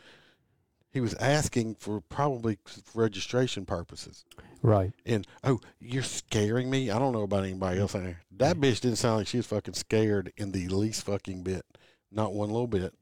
[0.91, 2.57] he was asking for probably
[2.93, 4.25] registration purposes.
[4.61, 4.91] Right.
[5.05, 6.91] And oh, you're scaring me.
[6.91, 8.21] I don't know about anybody else out there.
[8.37, 11.65] That bitch didn't sound like she was fucking scared in the least fucking bit.
[12.11, 12.93] Not one little bit.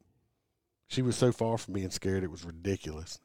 [0.87, 3.19] She was so far from being scared it was ridiculous.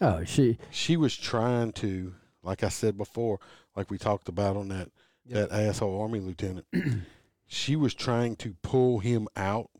[0.00, 0.58] Oh, she.
[0.70, 3.40] She was trying to, like I said before,
[3.76, 4.88] like we talked about on that
[5.26, 6.66] that asshole army lieutenant.
[7.46, 9.70] she was trying to pull him out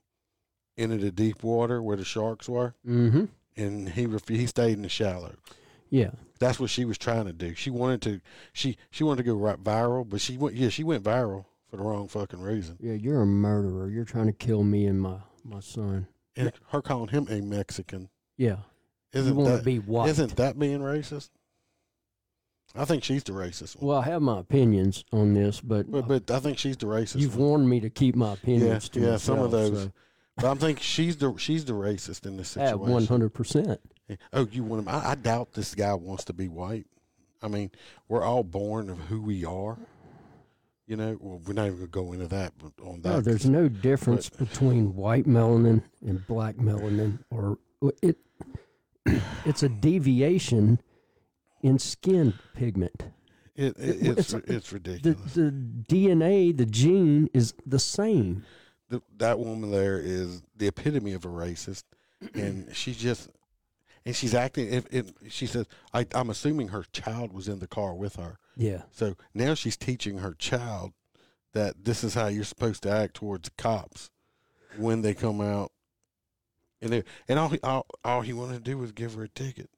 [0.80, 3.26] into the deep water where the sharks were, Mm-hmm.
[3.56, 5.34] and he refu- he stayed in the shallow.
[5.90, 6.10] Yeah.
[6.38, 7.54] That's what she was trying to do.
[7.54, 8.20] She wanted to
[8.52, 11.76] she she wanted to go right viral, but she went yeah she went viral for
[11.76, 12.76] the wrong fucking reason.
[12.80, 12.94] Yeah.
[12.94, 13.88] You're a murderer.
[13.90, 16.06] You're trying to kill me and my my son.
[16.36, 18.58] And her calling him a Mexican Yeah.
[19.12, 20.08] isn't you that be white.
[20.10, 21.30] Isn't that being racist?
[22.74, 23.88] I think she's the racist one.
[23.88, 27.16] well, I have my opinions on this, but, but but I think she's the racist.
[27.20, 27.48] you've one.
[27.48, 29.82] warned me to keep my opinions to yeah, some of those.
[29.82, 29.92] so-
[30.40, 32.92] But I'm thinking she's the she's the racist in this At situation.
[32.92, 33.80] one hundred percent.
[34.08, 34.88] Eh, oh, you want him?
[34.88, 36.86] I, I doubt this guy wants to be white.
[37.42, 37.70] I mean,
[38.08, 39.78] we're all born of who we are.
[40.86, 43.08] You know, well, we're not even gonna go into that but on that.
[43.08, 47.58] No, there's no difference between white melanin and black melanin, or
[48.02, 48.18] it.
[49.46, 50.80] It's a deviation
[51.62, 53.04] in skin pigment.
[53.56, 55.34] It, it, it- it's it's- it's The ridiculous.
[55.34, 55.50] the
[55.88, 58.44] DNA, the gene is the same.
[58.90, 61.84] The, that woman there is the epitome of a racist,
[62.34, 63.30] and she just
[64.04, 64.72] and she's acting.
[64.72, 68.38] If, if she says, I, "I'm assuming her child was in the car with her,"
[68.56, 68.82] Yeah.
[68.90, 70.92] so now she's teaching her child
[71.52, 74.10] that this is how you're supposed to act towards cops
[74.76, 75.72] when they come out.
[76.82, 79.28] And they, and all he all, all he wanted to do was give her a
[79.28, 79.70] ticket.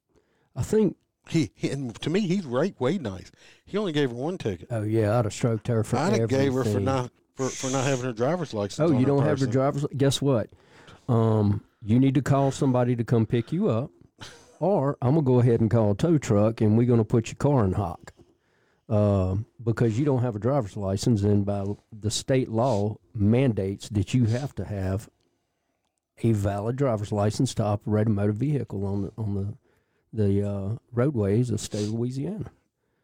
[0.57, 0.97] I think.
[1.29, 3.31] He, he and to me he's right way nice.
[3.65, 4.67] He only gave her one ticket.
[4.73, 7.71] Oh yeah, I'd have stroked her for I'd have gave her for not for, for
[7.71, 8.81] not having her driver's license.
[8.81, 9.87] Oh, you don't have your driver's.
[9.97, 10.51] Guess what?
[11.09, 13.91] Um, you need to call somebody to come pick you up,
[14.61, 17.37] or I'm gonna go ahead and call a tow truck, and we're gonna put your
[17.37, 18.13] car in hock.
[18.89, 24.13] Um, because you don't have a driver's license, and by the state law mandates that
[24.13, 25.09] you have to have
[26.23, 29.55] a valid driver's license to operate a motor vehicle on the on the
[30.13, 32.51] the uh, roadways of the state of Louisiana.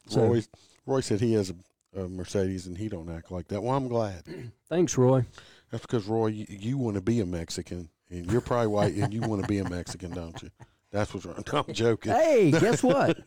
[0.08, 0.42] So Roy,
[0.86, 1.54] Roy said he has a,
[1.96, 3.62] a Mercedes and he don't act like that.
[3.62, 4.22] Well, I'm glad.
[4.68, 5.24] thanks, Roy.
[5.70, 9.12] That's because Roy, you, you want to be a Mexican, and you're probably white, and
[9.12, 10.50] you want to be a Mexican, don't you?
[10.90, 11.44] That's what's wrong.
[11.52, 12.12] I'm joking.
[12.12, 13.18] Hey, guess what?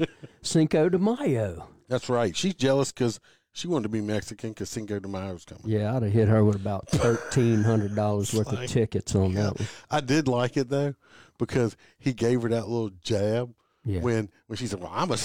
[0.42, 1.68] Cinco de Mayo.
[1.88, 2.36] That's right.
[2.36, 3.20] She's jealous because
[3.54, 5.64] she wanted to be Mexican because Cinco de Mayo's coming.
[5.66, 9.60] Yeah, I'd have hit her with about thirteen hundred dollars worth of tickets on that
[9.60, 9.68] one.
[9.92, 10.96] I did like it though
[11.38, 13.54] because he gave her that little jab
[13.86, 14.00] Yeah.
[14.00, 15.18] when when she said, "Well, I'm a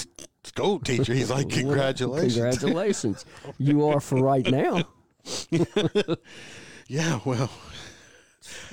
[0.47, 3.25] school teacher." He's like, "Congratulations." Congratulations.
[3.59, 4.85] you are for right now.
[6.89, 7.21] yeah.
[7.25, 7.51] Well,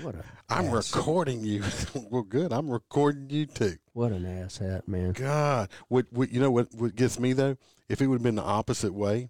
[0.02, 0.94] What a I'm ass.
[0.96, 1.64] recording you.
[2.12, 2.54] well, good.
[2.54, 3.78] I'm recording you too.
[3.94, 5.14] what an asshat, man.
[5.14, 7.58] God, what, what you know what what gets me though?
[7.90, 9.30] If it would have been the opposite way,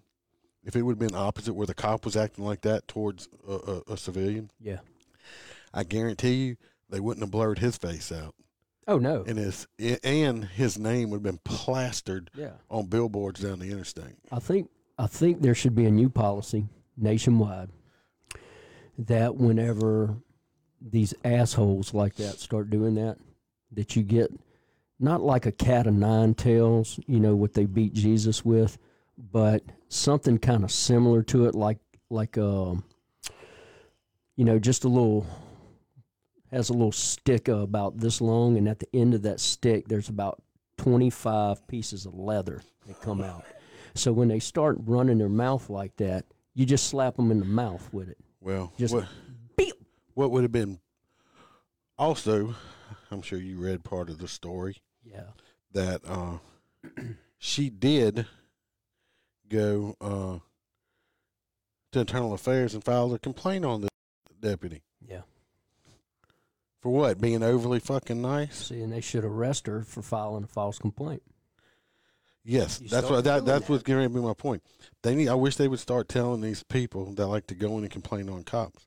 [0.64, 3.52] if it would have been opposite where the cop was acting like that towards a,
[3.52, 4.78] a, a civilian, Yeah.
[5.72, 6.56] I guarantee you
[6.88, 8.34] they wouldn't have blurred his face out,
[8.86, 9.24] Oh no.
[9.26, 9.66] and his
[10.02, 12.52] and his name would have been plastered Yeah.
[12.70, 14.14] on billboards down the interstate.
[14.30, 14.68] I think
[14.98, 17.70] I think there should be a new policy nationwide
[18.98, 20.16] that whenever
[20.80, 23.16] these assholes like that start doing that,
[23.72, 24.30] that you get
[25.00, 28.78] not like a cat of nine tails, you know, what they beat Jesus with,
[29.18, 31.78] but something kind of similar to it, like
[32.10, 32.84] like um,
[34.36, 35.26] you know, just a little
[36.54, 40.08] has a little stick about this long, and at the end of that stick, there's
[40.08, 40.42] about
[40.78, 43.44] twenty five pieces of leather that come out.
[43.94, 46.24] So when they start running their mouth like that,
[46.54, 48.18] you just slap them in the mouth with it.
[48.40, 49.06] Well, Just what,
[49.56, 49.74] beep.
[50.14, 50.80] what would have been
[51.98, 52.54] also,
[53.10, 55.28] I'm sure you read part of the story Yeah.
[55.72, 56.38] that uh,
[57.38, 58.26] she did
[59.48, 60.38] go uh,
[61.92, 63.88] to internal affairs and filed a complaint on the
[64.40, 65.22] deputy Yeah.
[66.84, 68.66] For what being overly fucking nice.
[68.66, 71.22] See, and they should arrest her for filing a false complaint.
[72.44, 73.70] Yes, You that's what that, that's that.
[73.70, 74.62] what's going to be my point.
[75.02, 75.28] They need.
[75.28, 78.28] I wish they would start telling these people that like to go in and complain
[78.28, 78.84] on cops.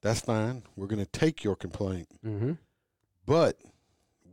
[0.00, 0.62] That's fine.
[0.74, 2.52] We're going to take your complaint, Mm-hmm.
[3.26, 3.58] but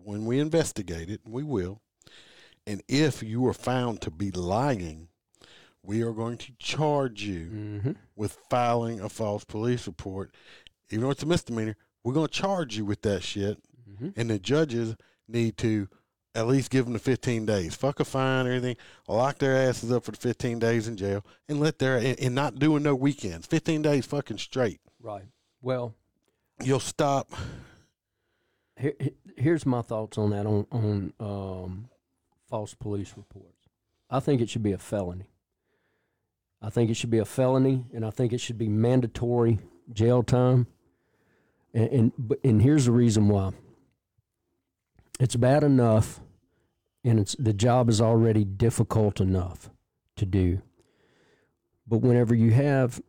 [0.05, 1.81] when we investigate it, we will.
[2.65, 5.09] And if you are found to be lying,
[5.83, 7.91] we are going to charge you Mm-hmm.
[8.15, 10.33] with filing a false police report.
[10.91, 11.75] Even though it's a misdemeanor,
[12.05, 13.57] we're going to charge you with that shit.
[13.91, 14.09] Mm-hmm.
[14.15, 14.95] And the judges
[15.27, 15.89] need to
[16.35, 17.75] at least give them the 15 days.
[17.75, 18.77] Fuck a fine or anything.
[19.07, 22.35] Lock their asses up for the 15 days in jail and let their, and, and
[22.35, 23.47] not doing no weekends.
[23.47, 24.79] 15 days fucking straight.
[25.01, 25.25] Right.
[25.61, 25.95] Well,
[26.63, 27.31] You'll stop
[28.77, 31.89] Here, here- here's my thoughts on that on on um,
[32.49, 33.67] false police reports.
[34.09, 35.29] I think it should be a felony.
[36.61, 39.59] I think it should be a felony, and I think it should be mandatory
[39.91, 40.67] jail time.
[41.75, 43.51] And and, and here's the reason why.
[45.19, 46.19] It's bad enough,
[47.03, 49.69] and it's the job is already difficult enough
[50.15, 50.61] to do.
[51.87, 52.99] But whenever you have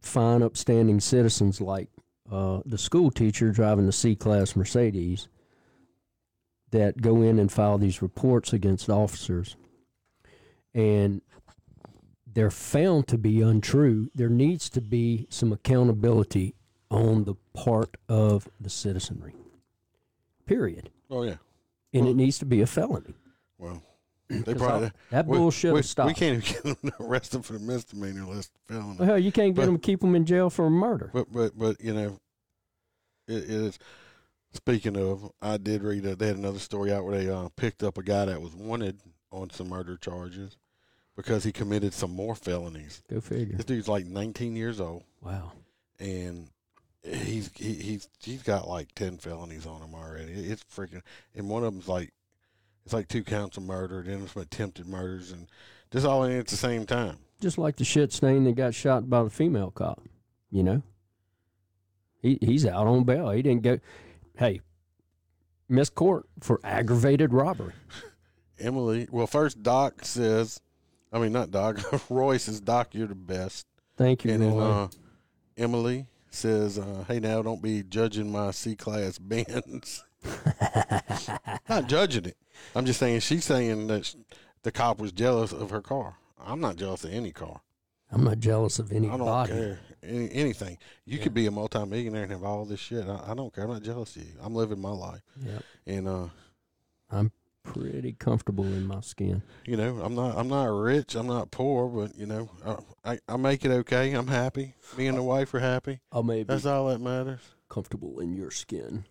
[0.00, 1.88] fine, upstanding citizens like
[2.30, 5.28] uh, the school teacher driving the C class Mercedes
[6.70, 9.56] that go in and file these reports against officers
[10.74, 11.22] and
[12.26, 16.56] they're found to be untrue, there needs to be some accountability
[16.94, 19.34] on the part of the citizenry.
[20.46, 20.90] Period.
[21.10, 21.36] Oh yeah.
[21.92, 23.14] And it needs to be a felony.
[23.58, 23.82] Well,
[24.28, 26.06] they probably I- that we- bullshit we, will stop.
[26.06, 28.96] We can't even get them arrested for the misdemeanor list felony.
[28.98, 31.10] Well, hell, you can't get But- them, keep them in jail for murder.
[31.12, 32.18] But but but you know,
[33.28, 33.78] it, it is.
[34.52, 37.82] Speaking of, I did read that they had another story out where they uh, picked
[37.82, 39.00] up a guy that was wanted
[39.32, 40.56] on some murder charges
[41.16, 43.02] because he committed some more felonies.
[43.10, 43.56] Go figure.
[43.56, 45.50] This dude's like 19 years old, Wow.
[45.98, 46.48] and
[47.04, 50.32] he's he, he's he's got like 10 felonies on him already.
[50.32, 51.02] It's freaking,
[51.34, 52.12] and one of them's like
[52.84, 55.46] it's like two counts of murder, then some attempted murders, and
[55.90, 57.18] just all in at the same time.
[57.40, 60.02] Just like the shit stain that got shot by the female cop,
[60.50, 60.82] you know?
[62.20, 63.30] He he's out on bail.
[63.30, 63.78] He didn't go
[64.36, 64.60] hey,
[65.68, 67.74] miss court for aggravated robbery.
[68.58, 70.60] Emily, well, first Doc says,
[71.12, 71.80] I mean not Doc,
[72.10, 73.66] Roy says, Doc, you're the best.
[73.96, 74.88] Thank you, And then uh,
[75.56, 80.04] Emily says, uh, "Hey, now don't be judging my C class Benz.
[81.68, 82.36] not judging it.
[82.74, 84.14] I'm just saying she's saying that sh-
[84.62, 86.16] the cop was jealous of her car.
[86.38, 87.60] I'm not jealous of any car.
[88.10, 90.78] I'm not jealous of I don't care any, anything.
[91.04, 93.08] You could be a multimillionaire and have all this shit.
[93.08, 93.64] I, I don't care.
[93.64, 94.28] I'm not jealous of you.
[94.42, 95.62] I'm living my life, Yep.
[95.86, 96.26] and uh,
[97.10, 97.32] I'm
[97.64, 99.42] pretty comfortable in my skin.
[99.64, 101.14] you know, I'm not I'm not rich.
[101.14, 102.48] I'm not poor, but you know,
[103.04, 104.12] I I, I make it okay.
[104.12, 104.74] I'm happy.
[104.96, 106.00] Me and the wife are happy.
[106.12, 107.40] I may That's all that matters.
[107.68, 109.04] comfortable in your skin.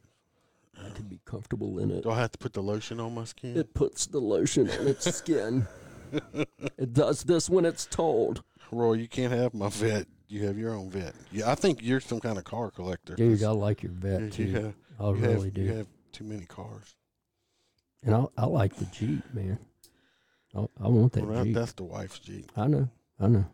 [0.84, 2.04] I can be comfortable in it.
[2.04, 3.56] Do I have to put the lotion on my skin?
[3.58, 5.68] It puts the lotion on its skin.
[6.78, 8.43] it does this when it's told.
[8.72, 10.08] Roy, you can't have my vet.
[10.28, 11.14] You have your own vet.
[11.32, 13.16] Yeah, I think you're some kind of car collector.
[13.16, 14.51] Dude, I like your vet too.
[14.51, 15.62] have- I you really have, do.
[15.62, 16.95] You have too many cars.
[18.06, 19.58] And I, I like the Jeep, man.
[20.56, 21.56] I, I want that Well, that- Jeep.
[21.56, 22.51] that's the wife's Jeep.
[22.56, 22.89] I know.
[23.20, 23.45] I know.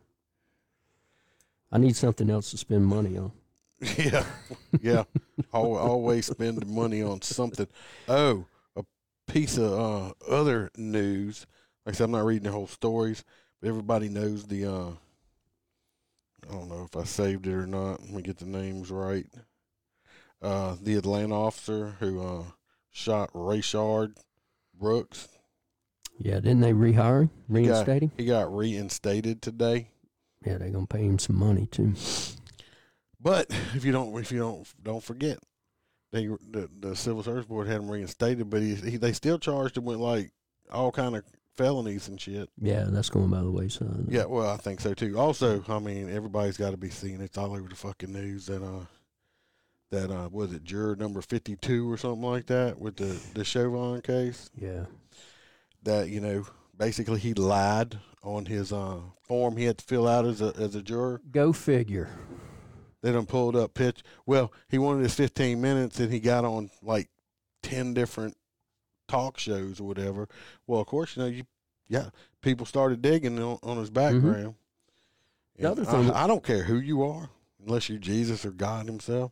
[1.72, 3.32] I need something else to spend money on.
[3.98, 4.26] yeah,
[4.82, 5.04] yeah.
[5.54, 7.68] Al- Always spend money on something.
[8.08, 8.46] Oh,
[8.76, 8.84] a
[9.32, 11.46] piece of uh, other news.
[11.86, 13.24] Like I said, I'm not reading the whole stories,
[13.62, 14.66] but everybody knows the.
[14.66, 14.90] Uh,
[16.50, 18.02] I don't know if I saved it or not.
[18.02, 19.28] Let me get the names right.
[20.42, 22.44] Uh, the Atlanta officer who uh,
[22.90, 24.16] shot Rayshard
[24.80, 25.28] Brooks.
[26.18, 27.32] Yeah, didn't they rehire him?
[27.48, 28.12] He Reinstate him?
[28.18, 29.90] He got reinstated today.
[30.46, 31.94] Yeah, they're gonna pay him some money too.
[33.22, 35.40] But if you don't, if you don't, don't forget,
[36.12, 39.78] they the, the civil service board had him reinstated, but he, he they still charged
[39.78, 40.32] him with like
[40.72, 41.24] all kind of
[41.58, 42.50] felonies and shit.
[42.58, 44.06] Yeah, that's going by the wayside.
[44.08, 45.20] Yeah, well, I think so too.
[45.20, 48.64] Also, I mean, everybody's got to be seeing it's all over the fucking news that
[48.64, 48.86] uh
[49.92, 53.44] that uh was it juror number fifty two or something like that with the the
[53.44, 54.86] Chauvin case Yeah.
[55.84, 56.46] that you know
[56.78, 60.76] basically he lied on his uh form he had to fill out as a as
[60.76, 61.22] a juror.
[61.32, 62.10] Go figure.
[63.02, 64.04] They done pulled up pitch.
[64.26, 67.10] Well, he wanted his 15 minutes and he got on like
[67.64, 68.36] 10 different
[69.08, 70.28] talk shows or whatever.
[70.68, 71.44] Well, of course, you know, you,
[71.88, 72.10] yeah,
[72.42, 74.56] people started digging on, on his background.
[75.58, 75.64] Mm-hmm.
[75.64, 77.30] The other thing- I, I don't care who you are,
[77.66, 79.32] unless you're Jesus or God himself.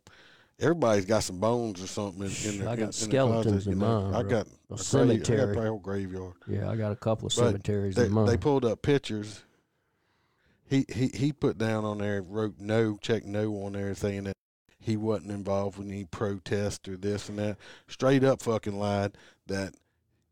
[0.59, 3.77] Everybody's got some bones or something in, in their I got in, in skeletons in
[3.77, 4.09] know.
[4.11, 5.57] mine, I got A a grave, I got cemetery.
[5.57, 6.33] a whole graveyard.
[6.47, 8.25] Yeah, I got a couple of But cemeteries They, in mine.
[8.25, 9.43] they pulled up pictures.
[10.69, 14.33] He, he he put down on there, wrote no, check no on there, saying that
[14.79, 17.57] he wasn't involved with any protest or this and that.
[17.87, 19.75] Straight up fucking lied that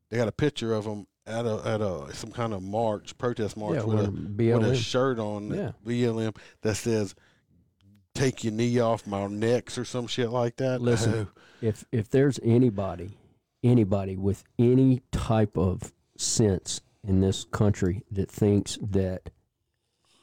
[0.10, 3.56] they got a picture of him at a at a some kind of march, protest
[3.56, 5.72] march yeah, with, a, with with a shirt on Yeah.
[5.86, 7.16] BLM that says
[8.16, 10.82] "Take your knee off my necks" or some shit like that.
[10.82, 11.28] Listen.
[11.30, 13.18] Oh, if if there's anybody
[13.66, 19.30] anybody with any type of sense in this country that thinks that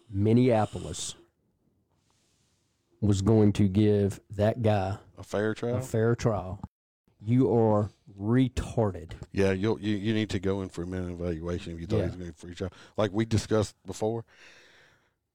[0.08, 1.16] Minneapolis
[3.00, 5.76] was going to give that guy a fair trial.
[5.76, 6.60] a fair trial,
[7.20, 9.12] you are retarded.
[9.32, 11.96] Yeah, you'll, you you need to go in for a minute evaluation if you thought
[11.96, 12.72] he was going to free trial.
[12.96, 14.24] Like we discussed before,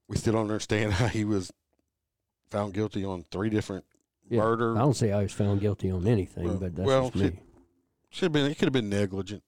[0.08, 1.52] we still don't understand how he was
[2.50, 3.84] found guilty on three different
[4.28, 4.76] Yeah, murder.
[4.76, 7.30] I don't say I was found guilty on anything, Well- but that's well, just me.
[7.30, 7.38] see-
[8.10, 8.50] Should have been.
[8.50, 9.42] It could have been negligent.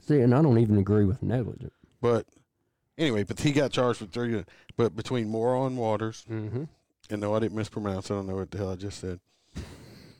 [0.00, 1.72] See, and I don't even agree with negligent.
[2.00, 2.26] But
[2.96, 4.44] anyway, but he got charged with three.
[4.76, 6.64] But between Moron Waters Mm-hmm.
[7.10, 8.10] and no, I didn't mispronounce.
[8.10, 9.20] I don't know what the hell I just said.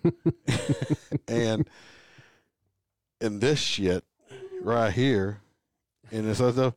[1.29, 1.69] and
[3.21, 4.05] and this shit
[4.63, 5.41] right here,
[6.11, 6.75] and as though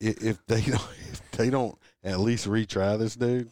[0.00, 3.50] if they don't, if they don't at least retry this dude,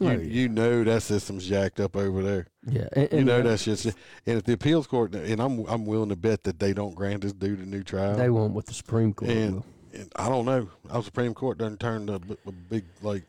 [0.00, 0.18] you Oh, yeah.
[0.18, 2.46] you know that system's jacked up over there.
[2.66, 3.86] Yeah, and, You know uh, that shit's.
[3.86, 3.94] And
[4.38, 7.32] if the appeals court, and I'm I'm willing to bet that they don't grant this
[7.32, 8.16] dude a new trial.
[8.16, 9.30] they won't with the Supreme Court.
[9.30, 9.62] And,
[9.94, 10.68] and I don't know.
[10.90, 13.24] Our Supreme Court done turned a, a big like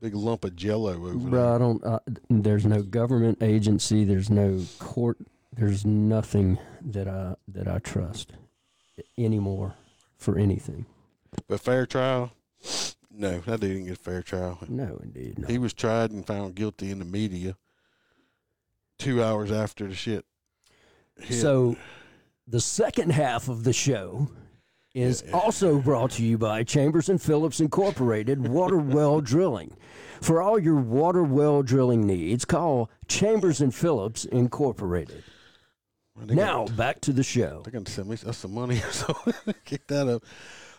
[0.00, 1.84] big lump of jello over Bro, I don't.
[1.84, 1.98] Uh,
[2.30, 4.04] there's no government agency.
[4.04, 5.18] There's no court.
[5.52, 8.32] There's nothing that I that I trust
[9.16, 9.74] anymore
[10.16, 10.86] for anything.
[11.48, 12.32] But fair trial,
[13.18, 14.58] no, that didn't get a fair trial.
[14.68, 15.38] No, indeed.
[15.38, 15.48] No.
[15.48, 17.56] He was tried and found guilty in the media
[18.98, 20.24] two hours after the shit.
[21.20, 21.40] hit.
[21.40, 21.76] So,
[22.46, 24.28] the second half of the show
[24.94, 25.32] is Yeah.
[25.36, 29.76] also brought to you by Chambers and Phillips Incorporated Water Well Drilling.
[30.20, 35.22] For all your water well drilling needs, call Chambers and Phillips Incorporated.
[36.16, 37.60] They Now, got- back to the show.
[37.64, 39.54] they're gonna send me uh, some money or something.
[39.64, 40.24] Kick that up.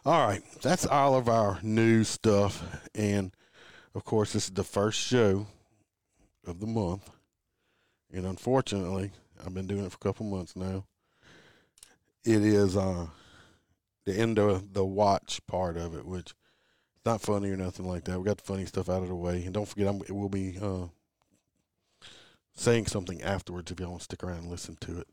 [0.06, 2.64] All right, that's all of our news stuff,
[2.96, 3.34] and
[3.94, 5.46] of course, this is the first show
[6.48, 7.10] of the month.
[8.14, 9.12] And unfortunately,
[9.46, 10.86] I've been doing it for a couple months now.
[12.24, 13.08] It is uh,
[14.06, 16.36] the end of the watch part of it, which is
[17.06, 18.20] not funny or nothing like that.
[18.20, 20.30] We got the funny stuff out of the way, and don't forget, I'm, it will
[20.30, 20.88] be uh,
[22.56, 25.08] saying something afterwards if y'all want to stick around and listen to it.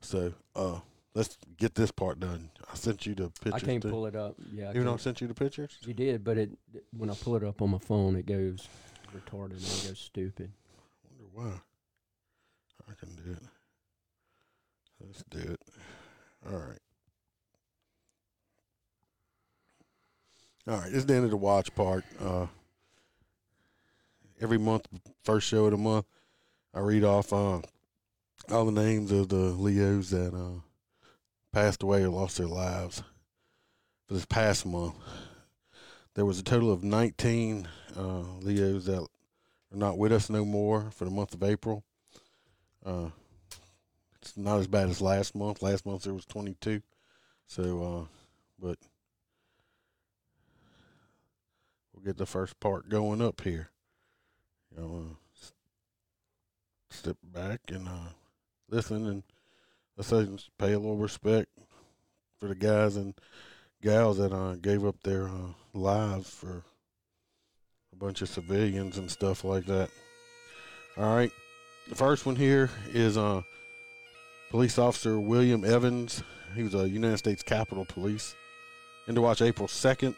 [0.00, 0.80] So uh,
[1.14, 2.50] let's get this part done.
[2.70, 3.54] I sent you the pictures.
[3.54, 3.90] I can't too.
[3.90, 4.34] pull it up.
[4.52, 5.00] Yeah, I Even though I can't.
[5.00, 5.78] sent you the pictures.
[5.82, 6.50] You did, but it
[6.96, 8.68] when I pull it up on my phone, it goes
[9.14, 10.52] retarded and it goes stupid.
[11.04, 11.60] wonder why.
[12.90, 13.42] I can do it.
[15.00, 15.60] Let's do it.
[16.50, 16.78] All right.
[20.68, 22.04] All right, this is the end of the watch part.
[22.20, 22.46] Uh,
[24.40, 24.86] every month,
[25.24, 26.06] first show of the month,
[26.72, 27.60] I read off uh,
[28.50, 30.60] all the names of the Leos that uh,
[31.52, 33.02] passed away or lost their lives
[34.06, 34.94] for this past month.
[36.14, 40.90] There was a total of 19 uh, Leos that are not with us no more
[40.90, 41.84] for the month of April.
[42.84, 43.10] Uh,
[44.20, 45.62] it's not as bad as last month.
[45.62, 46.82] Last month there was 22.
[47.46, 48.06] So, uh,
[48.58, 48.78] but
[51.92, 53.70] we'll get the first part going up here.
[54.70, 55.46] You know, uh,
[56.90, 58.12] step back and uh,
[58.68, 59.22] listen and
[59.96, 60.26] let's say
[60.58, 61.48] pay a little respect
[62.38, 63.14] for the guys and
[63.82, 66.64] gals that uh, gave up their uh, lives for
[67.92, 69.90] a bunch of civilians and stuff like that.
[70.96, 71.30] All right.
[71.88, 73.42] The first one here is uh,
[74.50, 76.22] police officer William Evans.
[76.54, 78.34] He was a United States Capitol Police.
[79.06, 80.14] And to watch April 2nd,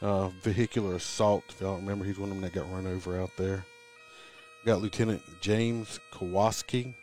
[0.00, 1.44] uh, vehicular assault.
[1.48, 3.64] If y'all remember, he's one of them that got run over out there.
[4.64, 6.94] Got Lieutenant James Kowalski,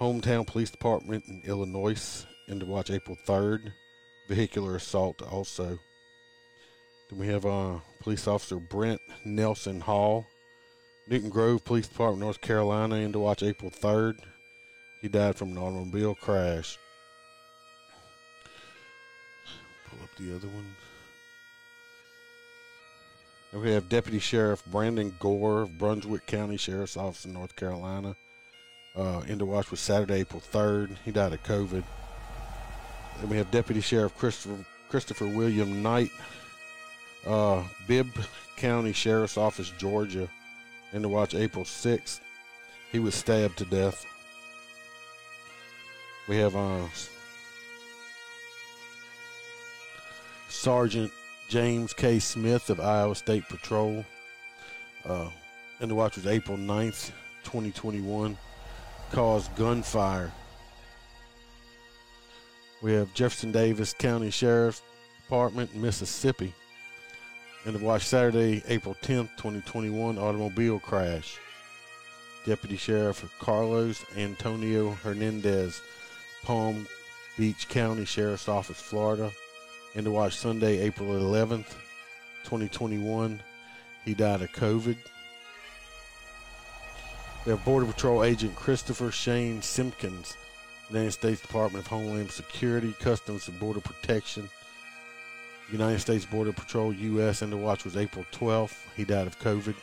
[0.00, 2.26] hometown police department in Illinois.
[2.48, 3.72] And to watch April 3rd,
[4.28, 5.78] vehicular assault also.
[7.10, 10.26] Then we have uh, police officer Brent Nelson Hall,
[11.08, 14.20] Newton Grove Police Department, North Carolina, and to watch April 3rd.
[15.02, 16.78] He died from an automobile crash.
[19.88, 20.74] Pull up the other one.
[23.52, 28.16] And we have Deputy Sheriff Brandon Gore of Brunswick County Sheriff's Office in North Carolina.
[28.98, 30.96] Uh, into watch was Saturday, April 3rd.
[31.04, 31.84] He died of COVID.
[33.20, 36.10] Then we have Deputy Sheriff Christopher, Christopher William Knight,
[37.24, 38.08] uh, Bibb
[38.56, 40.28] County Sheriff's Office, Georgia,
[40.92, 42.18] and to watch April 6th.
[42.90, 44.04] He was stabbed to death.
[46.26, 46.86] We have uh,
[50.48, 51.12] Sergeant
[51.48, 52.18] James K.
[52.18, 54.04] Smith of Iowa State Patrol.
[55.04, 55.30] Uh,
[55.80, 57.12] and the watch was April 9th,
[57.44, 58.36] 2021.
[59.12, 60.30] Caused gunfire.
[62.82, 64.82] We have Jefferson Davis County Sheriff's
[65.24, 66.54] Department, Mississippi.
[67.64, 71.38] And the watch Saturday, April 10th, 2021, automobile crash.
[72.46, 75.82] Deputy Sheriff Carlos Antonio Hernandez,
[76.44, 76.86] Palm
[77.36, 79.30] Beach County Sheriff's Office, Florida.
[79.94, 81.74] And to watch Sunday, April 11th,
[82.44, 83.40] 2021,
[84.04, 84.96] he died of COVID.
[87.56, 90.36] Border Patrol Agent Christopher Shane Simpkins,
[90.90, 94.50] United States Department of Homeland Security, Customs and Border Protection,
[95.70, 97.42] United States Border Patrol, U.S.
[97.42, 98.76] And the watch was April 12th.
[98.96, 99.74] He died of COVID.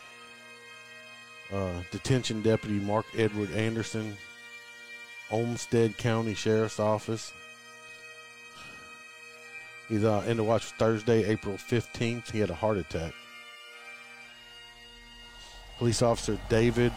[1.53, 4.18] Uh, detention deputy Mark Edward Anderson,
[5.32, 7.34] Olmsted County Sheriff's Office.
[9.88, 12.32] He's uh, in the watch Thursday, April 15th.
[12.32, 13.13] He had a heart attack.
[15.78, 16.93] Police officer David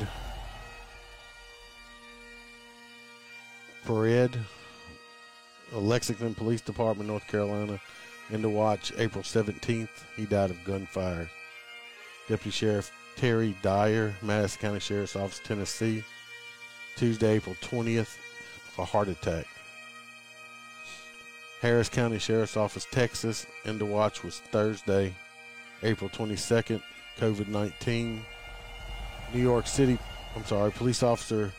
[3.87, 4.37] Pered,
[5.73, 7.81] Lexington Police Department, North Carolina,
[8.31, 9.89] in the watch April 17th.
[10.17, 11.31] He died of gunfire.
[12.29, 16.05] Deputy Sheriff Terry Dyer, Madison County Sheriff's Office, Tennessee,
[16.97, 18.17] Tuesday, April 20th,
[18.73, 19.47] of a heart attack.
[21.61, 25.13] Harris County Sheriff's Office, Texas, in the watch was Thursday,
[25.83, 26.81] April 22nd,
[27.19, 28.25] COVID 19.
[29.35, 29.99] New York City,
[30.37, 31.53] I'm sorry, police officer,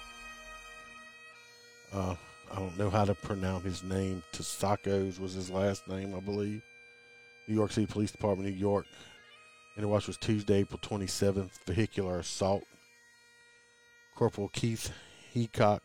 [1.93, 2.15] uh,
[2.51, 4.23] I don't know how to pronounce his name.
[4.33, 6.61] Tasakos was his last name, I believe.
[7.47, 8.85] New York City Police Department, New York.
[9.75, 12.63] And the watch was Tuesday, April 27th, vehicular assault.
[14.15, 14.91] Corporal Keith
[15.33, 15.79] Heacock,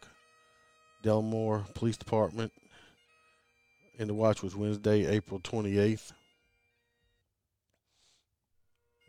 [1.03, 2.53] Delmar Police Department.
[3.99, 6.13] And the watch was Wednesday, April 28th.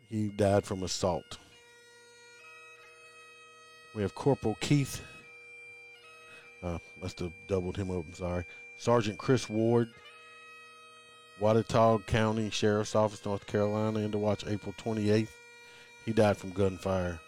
[0.08, 1.38] He died from assault.
[3.94, 5.02] We have Corporal Keith.
[6.66, 8.04] Uh, must have doubled him up.
[8.06, 8.44] I'm sorry.
[8.76, 9.88] Sergeant Chris Ward,
[11.40, 15.28] Watauga County Sheriff's Office, North Carolina, into watch April 28th.
[16.04, 17.20] He died from gunfire.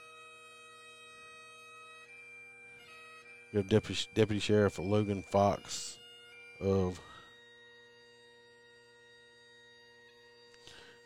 [3.52, 5.98] We have Deputy, Deputy Sheriff Logan Fox
[6.60, 7.00] of.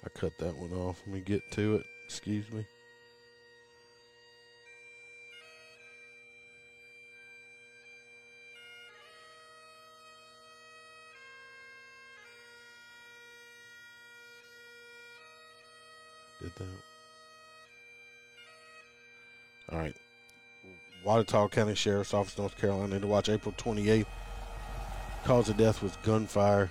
[0.04, 1.00] I cut that one off.
[1.06, 1.86] Let me get to it.
[2.06, 2.64] Excuse me.
[21.05, 24.07] Watauga County Sheriff's Office, North Carolina, to watch April 28th.
[25.24, 26.70] Cause of death was gunfire.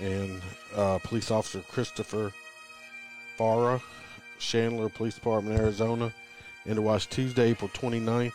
[0.00, 0.40] And
[0.74, 2.32] uh, police officer Christopher
[3.36, 3.80] Farrar,
[4.38, 6.12] Chandler Police Department, Arizona,
[6.66, 8.32] and to watch Tuesday, April 29th,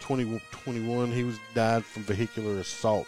[0.00, 1.12] 2021.
[1.12, 3.06] He was died from vehicular assault.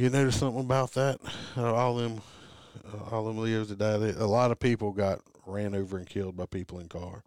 [0.00, 1.20] You notice something about that?
[1.58, 2.22] Uh, all them,
[2.90, 4.00] uh, all them Leos that died.
[4.00, 7.22] A lot of people got ran over and killed by people in car.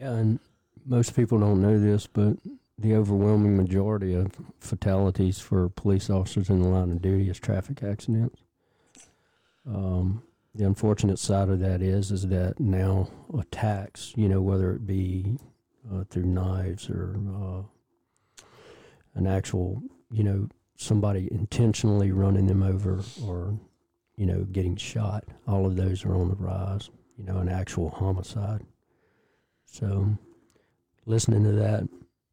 [0.00, 0.40] Yeah, and
[0.84, 2.38] most people don't know this, but
[2.76, 7.84] the overwhelming majority of fatalities for police officers in the line of duty is traffic
[7.84, 8.40] accidents.
[9.64, 10.24] Um,
[10.56, 15.38] the unfortunate side of that is is that now attacks, you know, whether it be
[15.94, 18.42] uh, through knives or uh,
[19.14, 23.58] an actual, you know, somebody intentionally running them over or,
[24.16, 26.90] you know, getting shot, all of those are on the rise.
[27.16, 28.60] You know, an actual homicide.
[29.64, 30.18] So,
[31.06, 31.88] listening to that,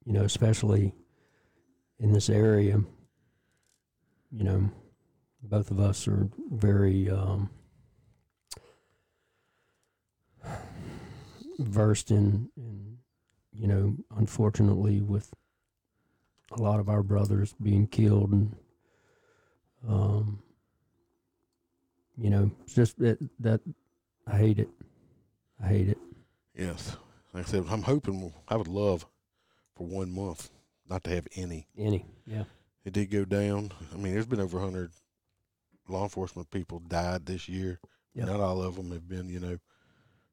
[0.06, 0.94] you know, especially
[2.00, 2.82] in this area,
[4.30, 4.70] you know,
[5.42, 7.50] both of us are very um,
[11.60, 12.98] versed in, in,
[13.54, 15.34] you know, unfortunately, with
[16.58, 18.56] a lot of our brothers being killed and,
[19.88, 20.40] um,
[22.18, 23.62] you know, it's just that that
[24.28, 24.70] I hate it.
[25.62, 25.98] I hate it.
[26.56, 26.96] Yes,
[27.34, 28.32] like I said, I'm hoping.
[28.48, 29.06] I would love
[29.76, 30.50] for one month
[30.90, 31.68] not to have any.
[31.78, 32.44] Any, yeah,
[32.86, 33.72] It did go down.
[33.94, 34.92] I mean, there's been over 100
[35.88, 37.80] law enforcement people died this year.
[38.14, 38.28] Yep.
[38.28, 39.58] Not all of them have been, you know,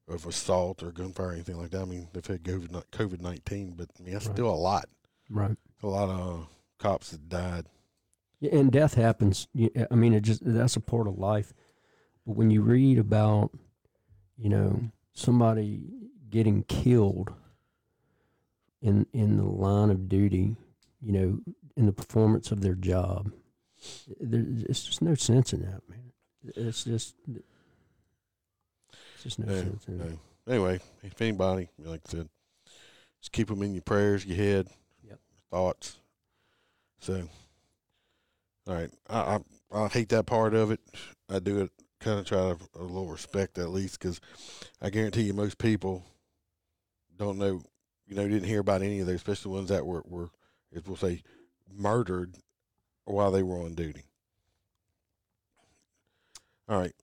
[0.07, 1.81] of assault or gunfire or anything like that.
[1.81, 4.35] I mean, they've had COVID COVID 19, but I mean, that's Right.
[4.35, 4.85] still a lot.
[5.31, 5.57] right.
[5.83, 6.45] A lot of uh,
[6.77, 7.65] cops that died.
[8.39, 9.47] Yeah, and death happens.
[9.89, 11.53] I mean, it just that's a part of life.
[12.25, 13.51] But when you read about,
[14.37, 15.81] you know, somebody
[16.29, 17.33] getting killed
[18.81, 20.55] in in the line of duty,
[21.01, 21.39] you know,
[21.75, 23.31] in the performance of their job,
[24.19, 26.11] there's just no sense in that, man.
[26.55, 30.19] It's just, it's just no sense in it.
[30.47, 32.29] Anyway, if anybody, like I said,
[33.19, 34.67] just keep them in your prayers, your head.
[35.51, 35.97] Thoughts.
[36.99, 37.27] So,
[38.67, 39.39] all right, I, I
[39.73, 40.79] I hate that part of it.
[41.29, 44.19] I do it kind of try to a little respect at least because
[44.81, 46.03] I guarantee you most people
[47.17, 47.61] don't know,
[48.07, 50.29] you know, didn't hear about any of those, especially ones that were were,
[50.75, 51.21] as we'll say,
[51.71, 52.35] murdered
[53.05, 54.03] while they were on duty.
[56.67, 56.95] All right,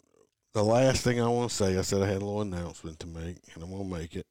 [0.52, 3.06] the last thing I want to say, I said I had a little announcement to
[3.06, 4.26] make, and I'm gonna make it,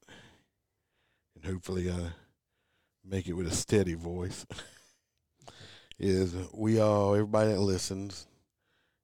[1.36, 2.12] and hopefully I
[3.08, 4.46] make it with a steady voice.
[6.00, 8.28] is we all everybody that listens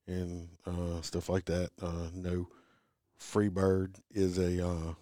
[0.05, 2.47] and uh, stuff like that uh, know
[3.19, 4.93] Freebird is a uh,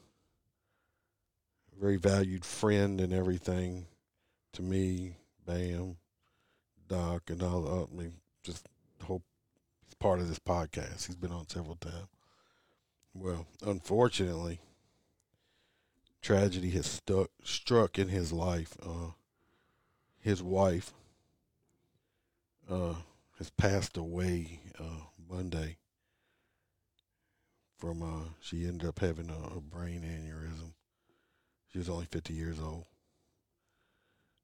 [1.79, 3.87] very valued friend and everything
[4.53, 5.97] to me, Bam,
[6.87, 7.89] Doc, and all.
[7.91, 8.67] I mean, just
[9.01, 9.23] whole
[9.99, 11.07] part of this podcast.
[11.07, 12.07] He's been on several times.
[13.13, 14.59] Well, unfortunately,
[16.21, 18.77] tragedy has stuck struck in his life.
[18.81, 19.11] Uh,
[20.19, 20.93] his wife
[22.69, 22.95] uh,
[23.37, 25.77] has passed away uh, Monday
[27.77, 30.73] from uh, she ended up having a, a brain aneurysm.
[31.71, 32.85] She was only 50 years old.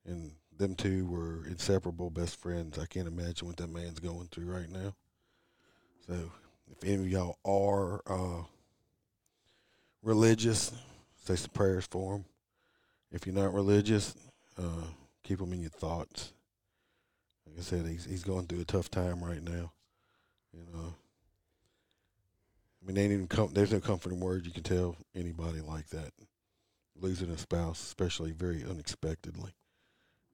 [0.06, 2.80] And them two were inseparable best friends.
[2.80, 4.96] I can't imagine what that man's going through right now.
[6.08, 6.32] So,
[6.72, 8.44] if any of y'all are uh,
[10.02, 10.72] religious,
[11.28, 12.26] say some prayers for him.
[13.12, 14.16] If you're not religious,
[14.58, 14.86] uh,
[15.24, 16.34] keep him in your thoughts.
[17.46, 19.72] Like I said, he's he's going through a tough time right now.
[20.54, 20.94] You know,
[22.82, 23.52] I mean, they ain't even come.
[23.54, 26.12] There's no comforting words you can tell anybody like that
[27.00, 29.52] losing a spouse, especially very unexpectedly.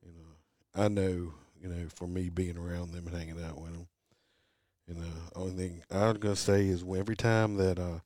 [0.06, 1.34] You know, I know.
[1.62, 3.88] You know, for me being around them and hanging out with them,
[4.86, 8.00] you know, only thing I'm gonna say is every time that uh,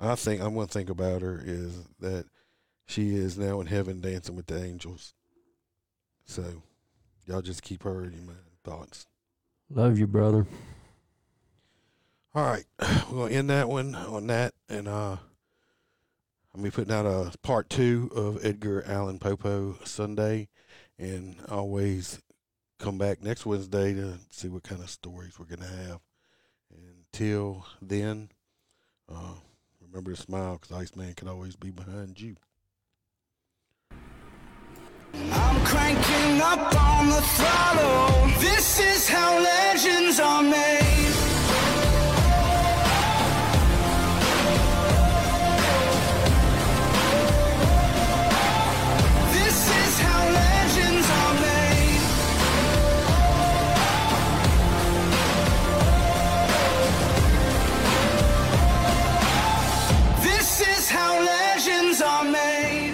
[0.00, 2.24] I think I'm gonna think about her is that
[2.86, 5.14] she is now in heaven dancing with the angels.
[6.24, 6.62] So,
[7.26, 9.06] y'all just keep her in your mind, thoughts.
[9.68, 10.46] Love you, brother.
[12.34, 12.64] All right,
[13.10, 15.16] we're gonna end that one on that, and uh,
[16.54, 20.48] I'm be putting out a part two of Edgar Allan Popo Sunday,
[20.98, 22.20] and always
[22.78, 26.00] come back next Wednesday to see what kind of stories we're gonna have.
[27.12, 28.30] Until then,
[29.08, 29.34] uh,
[29.90, 32.36] remember to smile, because Iceman can always be behind you.
[35.12, 38.40] I'm cranking up on the throttle.
[38.40, 40.99] This is how legends are made.